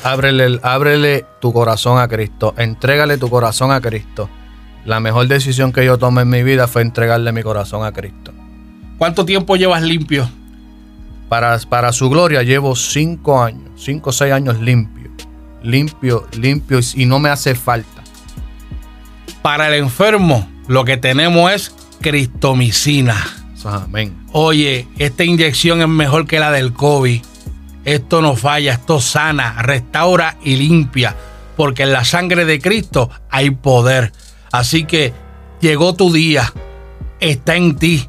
Ábrele, 0.03 0.61
ábrele 0.62 1.27
tu 1.40 1.53
corazón 1.53 1.99
a 1.99 2.09
Cristo, 2.09 2.55
entrégale 2.57 3.18
tu 3.18 3.29
corazón 3.29 3.72
a 3.72 3.81
Cristo. 3.81 4.29
La 4.85 5.01
mejor 5.01 5.27
decisión 5.27 5.72
que 5.72 5.85
yo 5.85 5.99
tomé 5.99 6.22
en 6.22 6.31
mi 6.31 6.42
vida 6.42 6.68
fue 6.68 6.83
entregarle 6.83 7.33
mi 7.33 7.42
corazón 7.42 7.85
a 7.85 7.92
Cristo. 7.92 8.33
¿Cuánto 8.99 9.25
tiempo 9.25 9.57
llevas 9.57 9.83
limpio? 9.83 10.29
Para, 11.29 11.59
para 11.68 11.92
su 11.92 12.09
gloria 12.09 12.42
llevo 12.42 12.77
cinco 12.77 13.42
años, 13.42 13.70
cinco 13.77 14.11
o 14.11 14.12
seis 14.12 14.33
años 14.33 14.61
limpio, 14.61 15.11
limpio, 15.62 16.27
limpio 16.38 16.79
y 16.94 17.05
no 17.07 17.18
me 17.18 17.29
hace 17.29 17.55
falta. 17.55 18.05
Para 19.42 19.68
el 19.68 19.75
enfermo 19.75 20.49
lo 20.68 20.85
que 20.85 20.96
tenemos 20.96 21.53
es 21.53 21.75
cristomicina. 22.01 23.16
Amén. 23.64 24.16
Oye, 24.31 24.87
esta 24.99 25.25
inyección 25.25 25.81
es 25.81 25.88
mejor 25.88 26.27
que 26.27 26.38
la 26.38 26.53
del 26.53 26.72
COVID. 26.72 27.20
Esto 27.87 28.20
no 28.20 28.37
falla, 28.37 28.72
esto 28.72 29.01
sana, 29.01 29.62
restaura 29.62 30.37
y 30.42 30.57
limpia, 30.57 31.14
porque 31.57 31.85
en 31.85 31.92
la 31.92 32.05
sangre 32.05 32.44
de 32.44 32.61
Cristo 32.61 33.09
hay 33.31 33.51
poder. 33.51 34.12
Así 34.51 34.85
que 34.85 35.14
llegó 35.61 35.94
tu 35.94 36.12
día, 36.12 36.53
está 37.20 37.55
en 37.55 37.77
ti. 37.77 38.09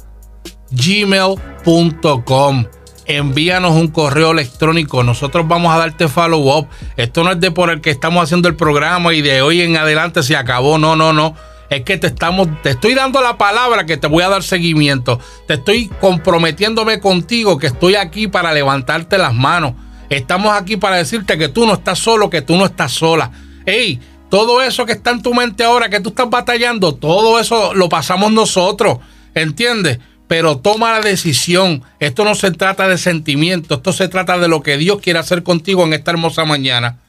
gmail.com 0.72 2.66
envíanos 3.08 3.72
un 3.72 3.88
correo 3.88 4.32
electrónico. 4.32 5.04
Nosotros 5.04 5.48
vamos 5.48 5.74
a 5.74 5.78
darte 5.78 6.08
follow 6.08 6.58
up. 6.58 6.68
Esto 6.98 7.24
no 7.24 7.32
es 7.32 7.40
de 7.40 7.52
por 7.52 7.70
el 7.70 7.82
que 7.82 7.90
estamos 7.90 8.24
haciendo 8.24 8.48
el 8.48 8.56
programa 8.56 9.14
y 9.14 9.22
de 9.22 9.42
hoy 9.42 9.62
en 9.62 9.78
adelante 9.78 10.22
se 10.24 10.36
acabó. 10.36 10.78
No, 10.78 10.96
no, 10.96 11.14
no. 11.14 11.36
Es 11.70 11.84
que 11.84 11.98
te 11.98 12.08
estamos, 12.08 12.48
te 12.62 12.72
estoy 12.72 12.94
dando 12.94 13.22
la 13.22 13.38
palabra 13.38 13.86
que 13.86 13.98
te 13.98 14.08
voy 14.08 14.24
a 14.24 14.30
dar 14.30 14.44
seguimiento. 14.44 15.20
Te 15.48 15.56
estoy 15.56 15.88
comprometiéndome 16.00 17.00
contigo 17.00 17.58
que 17.58 17.68
estoy 17.68 17.96
aquí 17.96 18.28
para 18.28 18.54
levantarte 18.54 19.18
las 19.18 19.34
manos. 19.34 19.74
Estamos 20.10 20.54
aquí 20.54 20.78
para 20.78 20.96
decirte 20.96 21.38
que 21.38 21.50
tú 21.50 21.66
no 21.66 21.74
estás 21.74 22.00
solo, 22.00 22.30
que 22.30 22.42
tú 22.42 22.56
no 22.56 22.66
estás 22.66 22.94
sola. 22.94 23.32
Hey, 23.66 24.00
todo 24.30 24.62
eso 24.62 24.86
que 24.86 24.94
está 24.94 25.12
en 25.12 25.22
tu 25.22 25.34
mente 25.34 25.66
ahora, 25.66 25.90
que 25.90 26.00
tú 26.00 26.10
estás 26.10 26.30
batallando, 26.30 26.96
todo 26.96 27.40
eso 27.40 27.74
lo 27.74 27.90
pasamos 27.90 28.32
nosotros. 28.32 29.00
¿Entiendes? 29.34 30.00
Pero 30.28 30.58
toma 30.58 30.94
la 30.94 31.02
decisión. 31.02 31.84
Esto 32.00 32.24
no 32.24 32.36
se 32.36 32.52
trata 32.52 32.88
de 32.88 32.98
sentimiento, 32.98 33.76
esto 33.76 33.94
se 33.94 34.08
trata 34.08 34.38
de 34.38 34.48
lo 34.48 34.62
que 34.62 34.78
Dios 34.78 35.00
quiere 35.02 35.20
hacer 35.20 35.44
contigo 35.44 35.86
en 35.86 35.94
esta 35.94 36.12
hermosa 36.12 36.46
mañana. 36.46 37.00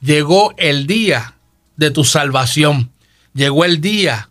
Llegó 0.00 0.54
el 0.56 0.86
día 0.86 1.34
de 1.76 1.90
tu 1.90 2.04
salvación, 2.04 2.90
llegó 3.34 3.64
el 3.64 3.80
día 3.80 4.30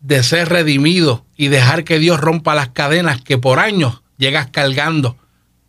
de 0.00 0.22
ser 0.22 0.48
redimido 0.48 1.24
y 1.36 1.48
dejar 1.48 1.84
que 1.84 1.98
Dios 1.98 2.20
rompa 2.20 2.54
las 2.54 2.68
cadenas 2.68 3.20
que 3.20 3.38
por 3.38 3.58
años 3.58 4.02
llegas 4.18 4.48
cargando. 4.50 5.16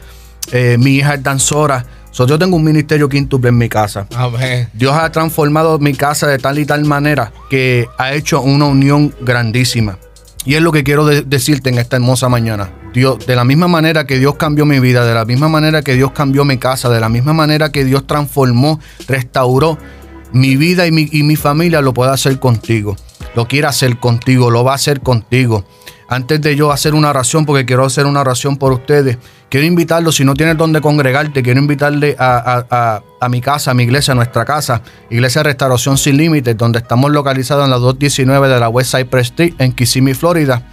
mi 0.77 0.91
hija 0.91 1.15
es 1.15 1.23
danzora 1.23 1.85
yo 2.25 2.39
tengo 2.39 2.55
un 2.55 2.63
ministerio 2.63 3.09
quíntuple 3.09 3.49
en 3.49 3.57
mi 3.57 3.69
casa. 3.69 4.07
Dios 4.73 4.95
ha 4.95 5.11
transformado 5.11 5.79
mi 5.79 5.93
casa 5.93 6.27
de 6.27 6.37
tal 6.37 6.59
y 6.59 6.65
tal 6.65 6.85
manera 6.85 7.31
que 7.49 7.87
ha 7.97 8.13
hecho 8.13 8.41
una 8.41 8.65
unión 8.65 9.13
grandísima. 9.21 9.99
Y 10.45 10.55
es 10.55 10.61
lo 10.61 10.71
que 10.71 10.83
quiero 10.83 11.05
decirte 11.05 11.69
en 11.69 11.79
esta 11.79 11.97
hermosa 11.97 12.29
mañana. 12.29 12.71
Dios, 12.93 13.25
de 13.27 13.35
la 13.35 13.43
misma 13.43 13.67
manera 13.67 14.07
que 14.07 14.17
Dios 14.17 14.35
cambió 14.35 14.65
mi 14.65 14.79
vida, 14.79 15.05
de 15.05 15.13
la 15.13 15.25
misma 15.25 15.47
manera 15.49 15.81
que 15.81 15.95
Dios 15.95 16.11
cambió 16.11 16.45
mi 16.45 16.57
casa, 16.57 16.89
de 16.89 16.99
la 16.99 17.09
misma 17.09 17.33
manera 17.33 17.71
que 17.71 17.85
Dios 17.85 18.07
transformó, 18.07 18.79
restauró 19.07 19.77
mi 20.31 20.55
vida 20.55 20.87
y 20.87 20.91
mi, 20.91 21.07
y 21.11 21.23
mi 21.23 21.35
familia, 21.35 21.81
lo 21.81 21.93
puede 21.93 22.11
hacer 22.11 22.39
contigo. 22.39 22.95
Lo 23.35 23.47
quiere 23.47 23.67
hacer 23.67 23.99
contigo, 23.99 24.49
lo 24.49 24.63
va 24.63 24.71
a 24.71 24.75
hacer 24.75 25.01
contigo 25.01 25.65
antes 26.09 26.41
de 26.41 26.55
yo 26.55 26.71
hacer 26.71 26.95
una 26.95 27.11
oración, 27.11 27.45
porque 27.45 27.65
quiero 27.65 27.85
hacer 27.85 28.07
una 28.07 28.21
oración 28.21 28.57
por 28.57 28.73
ustedes, 28.73 29.17
quiero 29.47 29.67
invitarlos, 29.67 30.15
si 30.15 30.25
no 30.25 30.33
tienes 30.33 30.57
donde 30.57 30.81
congregarte, 30.81 31.43
quiero 31.43 31.59
invitarle 31.59 32.15
a, 32.17 33.01
mi 33.29 33.41
casa, 33.41 33.71
a 33.71 33.73
mi 33.75 33.83
iglesia, 33.83 34.13
a 34.13 34.15
nuestra 34.15 34.43
casa, 34.43 34.81
Iglesia 35.09 35.43
Restauración 35.43 35.97
Sin 35.97 36.17
Límites, 36.17 36.57
donde 36.57 36.79
estamos 36.79 37.11
localizados 37.11 37.65
en 37.65 37.69
la 37.69 37.77
219 37.77 38.49
de 38.49 38.59
la 38.59 38.69
West 38.69 38.95
Cypress 38.95 39.27
Street, 39.27 39.53
en 39.59 39.71
Kissimmee, 39.71 40.15
Florida. 40.15 40.63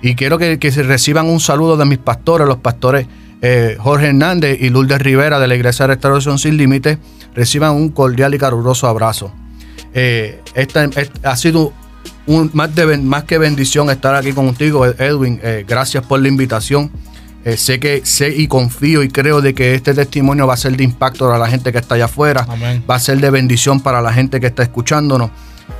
Y 0.00 0.14
quiero 0.14 0.38
que, 0.38 0.58
que 0.58 0.70
reciban 0.70 1.26
un 1.26 1.40
saludo 1.40 1.76
de 1.76 1.84
mis 1.84 1.98
pastores, 1.98 2.46
los 2.46 2.58
pastores 2.58 3.06
eh, 3.46 3.76
Jorge 3.78 4.06
Hernández 4.06 4.58
y 4.58 4.70
Lourdes 4.70 5.02
Rivera 5.02 5.38
de 5.38 5.46
la 5.46 5.54
Iglesia 5.54 5.86
Restauración 5.86 6.38
Sin 6.38 6.56
Límites. 6.56 6.96
Reciban 7.34 7.72
un 7.72 7.90
cordial 7.90 8.34
y 8.34 8.38
caluroso 8.38 8.86
abrazo. 8.86 9.32
Eh, 9.92 10.40
esta, 10.54 10.88
ha 11.22 11.36
sido 11.36 11.74
más, 12.26 12.74
de, 12.74 12.98
más 12.98 13.24
que 13.24 13.38
bendición 13.38 13.90
estar 13.90 14.14
aquí 14.14 14.32
contigo, 14.32 14.86
Edwin. 14.86 15.40
Eh, 15.42 15.64
gracias 15.66 16.04
por 16.04 16.20
la 16.20 16.28
invitación. 16.28 16.90
Eh, 17.44 17.58
sé 17.58 17.78
que 17.78 18.06
sé 18.06 18.30
y 18.34 18.48
confío 18.48 19.02
y 19.02 19.08
creo 19.08 19.42
de 19.42 19.54
que 19.54 19.74
este 19.74 19.92
testimonio 19.92 20.46
va 20.46 20.54
a 20.54 20.56
ser 20.56 20.76
de 20.76 20.84
impacto 20.84 21.26
para 21.26 21.38
la 21.38 21.46
gente 21.46 21.72
que 21.72 21.78
está 21.78 21.94
allá 21.96 22.06
afuera. 22.06 22.46
Va 22.88 22.94
a 22.94 22.98
ser 22.98 23.20
de 23.20 23.30
bendición 23.30 23.80
para 23.80 24.00
la 24.00 24.12
gente 24.12 24.40
que 24.40 24.46
está 24.46 24.62
escuchándonos. 24.62 25.30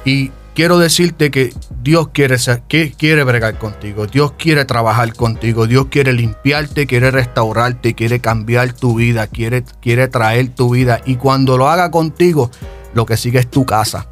Y 0.05 0.31
quiero 0.55 0.79
decirte 0.79 1.31
que 1.31 1.55
Dios 1.83 2.09
quiere, 2.09 2.37
que 2.69 2.93
quiere 2.93 3.25
bregar 3.25 3.59
contigo. 3.59 4.07
Dios 4.07 4.35
quiere 4.37 4.67
trabajar 4.67 5.15
contigo. 5.15 5.67
Dios 5.67 5.87
quiere 5.87 6.13
limpiarte, 6.13 6.87
quiere 6.87 7.11
restaurarte, 7.11 7.95
quiere 7.95 8.21
cambiar 8.21 8.75
tu 8.75 8.97
vida, 8.97 9.27
quiere, 9.27 9.65
quiere 9.81 10.09
traer 10.09 10.51
tu 10.51 10.75
vida. 10.75 11.01
Y 11.07 11.17
cuando 11.17 11.57
lo 11.57 11.71
haga 11.71 11.91
contigo, 11.91 12.51
lo 12.93 13.07
que 13.07 13.17
sigue 13.17 13.39
es 13.39 13.51
tu 13.51 13.65
casa 13.65 14.09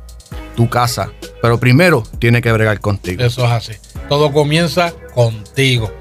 tu 0.57 0.69
casa. 0.69 1.11
Pero 1.41 1.59
primero 1.59 2.03
tiene 2.19 2.41
que 2.41 2.53
bregar 2.53 2.81
contigo. 2.81 3.23
Eso 3.25 3.45
es 3.45 3.51
así. 3.51 3.73
Todo 4.09 4.33
comienza 4.33 4.93
contigo. 5.15 5.93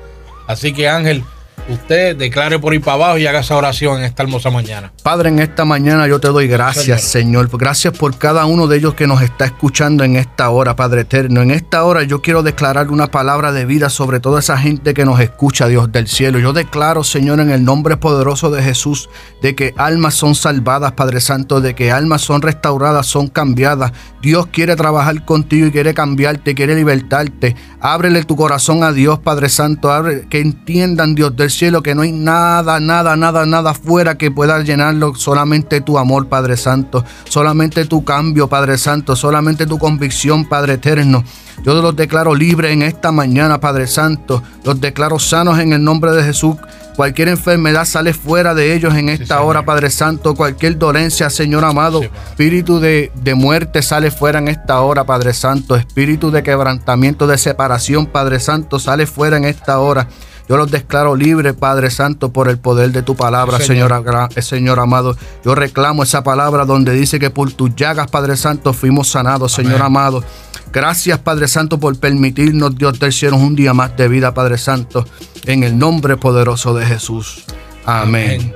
Así 0.48 0.74
que 0.74 0.90
Ángel, 0.90 1.24
usted 1.70 2.16
declare 2.16 2.60
por 2.60 2.74
ir 2.74 2.82
para 2.82 2.96
abajo 2.96 3.18
y 3.18 3.28
haga 3.28 3.40
esa 3.40 3.56
oración 3.56 4.00
en 4.00 4.06
esta 4.06 4.24
hermosa 4.24 4.50
mañana. 4.50 4.92
Padre, 5.04 5.30
en 5.30 5.40
esta 5.40 5.66
mañana 5.66 6.08
yo 6.08 6.20
te 6.20 6.28
doy 6.28 6.48
gracias, 6.48 7.04
Señor. 7.04 7.50
Gracias 7.58 7.98
por 7.98 8.18
cada 8.18 8.46
uno 8.46 8.68
de 8.68 8.78
ellos 8.78 8.94
que 8.94 9.08
nos 9.08 9.22
está 9.22 9.46
escuchando 9.46 10.04
en 10.04 10.16
esta 10.16 10.50
hora, 10.50 10.76
Padre 10.76 11.02
eterno. 11.02 11.42
En 11.42 11.52
esta 11.52 11.84
hora 11.84 12.04
yo 12.04 12.22
quiero 12.22 12.44
declarar 12.44 12.90
una 12.90 13.08
palabra 13.08 13.52
de 13.52 13.66
vida 13.66 13.90
sobre 13.90 14.20
toda 14.20 14.40
esa 14.40 14.58
gente 14.58 14.94
que 14.94 15.06
nos 15.06 15.20
escucha, 15.20 15.68
Dios 15.68 15.92
del 15.92 16.08
cielo. 16.08 16.40
Yo 16.40 16.54
declaro, 16.54 17.04
Señor, 17.04 17.40
en 17.40 17.52
el 17.52 17.64
nombre 17.64 17.98
poderoso 17.98 18.52
de 18.52 18.64
Jesús, 18.64 19.10
de 19.42 19.56
que 19.56 19.74
almas 19.78 20.16
son 20.16 20.36
salvadas, 20.36 20.94
Padre 20.94 21.22
Santo, 21.22 21.62
de 21.62 21.76
que 21.76 21.92
almas 21.92 22.22
son 22.22 22.42
restauradas, 22.42 23.06
son 23.08 23.28
cambiadas. 23.28 23.92
Dios 24.22 24.48
quiere 24.48 24.76
trabajar 24.76 25.26
contigo 25.26 25.68
y 25.68 25.72
quiere 25.72 25.94
cambiarte, 25.94 26.56
quiere 26.56 26.76
libertarte. 26.76 27.56
Ábrele 27.80 28.24
tu 28.24 28.36
corazón 28.36 28.84
a 28.84 28.92
Dios, 28.92 29.20
Padre 29.20 29.50
Santo. 29.50 29.92
Abre, 29.92 30.28
que 30.30 30.40
entiendan, 30.40 31.16
Dios 31.16 31.36
del 31.36 31.51
cielo, 31.52 31.84
que 31.84 31.96
no 31.96 32.02
hay 32.02 32.12
nada, 32.12 32.80
nada, 32.80 33.16
nada, 33.16 33.46
nada 33.46 33.74
fuera 33.74 34.18
que 34.18 34.32
pueda 34.32 34.60
llenarlo. 34.62 35.16
Solamente 35.16 35.82
tu 35.82 35.98
amor, 35.98 36.28
Padre 36.28 36.58
Santo. 36.58 37.04
Solamente 37.26 37.86
tu 37.86 38.04
cambio, 38.04 38.48
Padre 38.48 38.78
Santo. 38.78 39.16
Solamente 39.16 39.66
tu 39.66 39.78
convicción, 39.78 40.46
Padre 40.46 40.74
eterno. 40.74 41.24
Yo 41.64 41.80
los 41.80 41.96
declaro 41.96 42.34
libres 42.34 42.72
en 42.72 42.82
esta 42.82 43.12
mañana, 43.12 43.60
Padre 43.60 43.88
Santo. 43.88 44.42
Los 44.64 44.82
declaro 44.82 45.20
sanos 45.20 45.60
en 45.60 45.74
el 45.74 45.84
nombre 45.84 46.12
de 46.12 46.24
Jesús. 46.24 46.56
Cualquier 46.96 47.30
enfermedad 47.30 47.86
sale 47.86 48.14
fuera 48.14 48.54
de 48.54 48.74
ellos 48.74 48.96
en 48.96 49.10
esta 49.10 49.42
hora, 49.42 49.64
Padre 49.64 49.90
Santo. 49.90 50.36
Cualquier 50.36 50.78
dolencia, 50.78 51.30
Señor 51.30 51.64
amado. 51.64 52.02
espíritu 52.04 52.80
de, 52.80 53.12
de 53.16 53.36
muerte 53.36 53.82
sale 53.82 54.12
fuera 54.12 54.40
en 54.40 54.48
esta 54.48 54.82
hora, 54.82 55.06
Padre 55.06 55.34
Santo. 55.34 55.76
Espíritu 55.76 56.32
de 56.32 56.44
quebrantamiento, 56.44 57.28
de 57.28 57.38
separación, 57.38 58.08
Padre 58.08 58.40
Santo, 58.40 58.80
sale 58.80 59.06
fuera 59.06 59.38
en 59.38 59.46
esta 59.46 59.80
hora. 59.80 60.08
Yo 60.52 60.58
los 60.58 60.70
declaro 60.70 61.16
libres, 61.16 61.54
Padre 61.54 61.90
Santo, 61.90 62.34
por 62.34 62.50
el 62.50 62.58
poder 62.58 62.92
de 62.92 63.04
tu 63.04 63.16
palabra, 63.16 63.62
Señor. 63.62 63.94
Eh, 64.36 64.42
Señor, 64.42 64.82
amado. 64.82 65.16
Yo 65.46 65.56
reclamo 65.56 66.04
esa 66.04 66.26
palabra 66.26 66.66
donde 66.66 66.92
dice 66.92 67.20
que 67.20 67.30
por 67.30 67.54
tus 67.54 67.74
llagas, 67.74 68.12
Padre 68.12 68.36
Santo, 68.36 68.74
fuimos 68.74 69.08
sanados, 69.08 69.54
Señor 69.54 69.82
amado. 69.82 70.26
Gracias, 70.74 71.20
Padre 71.20 71.48
Santo, 71.48 71.80
por 71.80 71.98
permitirnos, 71.98 72.76
Dios 72.76 73.00
del 73.00 73.14
cielo, 73.14 73.38
un 73.38 73.56
día 73.56 73.74
más 73.74 73.96
de 73.96 74.10
vida, 74.10 74.34
Padre 74.34 74.58
Santo, 74.58 75.08
en 75.46 75.64
el 75.64 75.80
nombre 75.80 76.18
poderoso 76.18 76.74
de 76.74 76.86
Jesús. 76.86 77.46
Amén. 77.86 78.54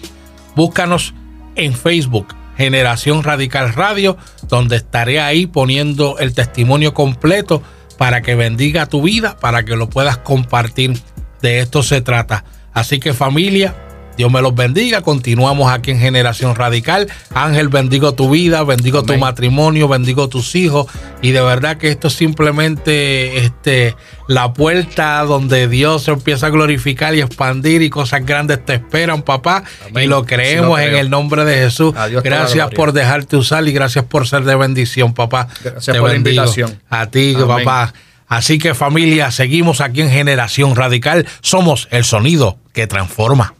búscanos 0.56 1.14
en 1.56 1.74
Facebook, 1.74 2.36
Generación 2.58 3.24
Radical 3.24 3.74
Radio, 3.74 4.18
donde 4.48 4.76
estaré 4.76 5.22
ahí 5.22 5.48
poniendo 5.48 6.20
el 6.20 6.34
testimonio 6.34 6.94
completo 6.94 7.64
para 7.98 8.22
que 8.22 8.36
bendiga 8.36 8.88
tu 8.88 9.02
vida, 9.02 9.38
para 9.38 9.64
que 9.64 9.76
lo 9.76 9.90
puedas 9.90 10.18
compartir 10.18 11.02
de 11.42 11.60
esto 11.60 11.84
se 11.84 12.02
trata. 12.02 12.44
Así 12.74 13.00
que 13.00 13.14
familia, 13.14 13.76
Dios 14.18 14.32
me 14.32 14.42
los 14.42 14.54
bendiga. 14.54 15.02
Continuamos 15.02 15.72
aquí 15.72 15.92
en 15.92 16.00
Generación 16.00 16.56
Radical. 16.56 17.08
Ángel, 17.34 17.70
bendigo 17.70 18.14
tu 18.14 18.30
vida, 18.30 18.64
bendigo 18.64 19.04
tu 19.04 19.18
matrimonio, 19.18 19.88
bendigo 19.88 20.30
tus 20.30 20.56
hijos. 20.56 20.88
Y 21.22 21.32
de 21.32 21.42
verdad 21.42 21.78
que 21.78 21.90
esto 21.90 22.08
es 22.08 22.14
simplemente 22.14 23.38
este, 23.38 23.96
la 24.28 24.54
puerta 24.54 25.24
donde 25.24 25.68
Dios 25.68 26.04
se 26.04 26.12
empieza 26.12 26.48
a 26.48 26.50
glorificar 26.50 27.16
y 27.16 27.22
expandir 27.22 27.82
y 27.82 27.90
cosas 27.90 28.26
grandes 28.26 28.64
te 28.64 28.76
esperan, 28.76 29.24
papá. 29.24 29.64
Y 29.96 30.08
lo 30.08 30.26
creemos 30.26 30.80
en 30.80 30.96
el 30.96 31.10
nombre 31.10 31.46
de 31.46 31.56
Jesús. 31.56 31.94
gracias 32.24 32.70
por 32.72 32.94
dejarte 32.94 33.38
usar 33.38 33.68
y 33.68 33.72
gracias 33.72 34.06
por 34.06 34.28
ser 34.28 34.44
de 34.44 34.56
bendición, 34.56 35.14
papá. 35.14 35.48
Gracias 35.64 35.98
por 35.98 36.10
la 36.10 36.16
invitación. 36.16 36.80
A 36.90 37.08
ti, 37.08 37.36
papá. 37.36 37.94
Así 38.32 38.60
que 38.60 38.74
familia, 38.74 39.30
seguimos 39.30 39.82
aquí 39.82 40.00
en 40.00 40.10
Generación 40.10 40.78
Radical. 40.78 41.28
Somos 41.42 41.90
el 41.92 42.06
sonido 42.06 42.58
que 42.72 42.88
transforma. 42.88 43.56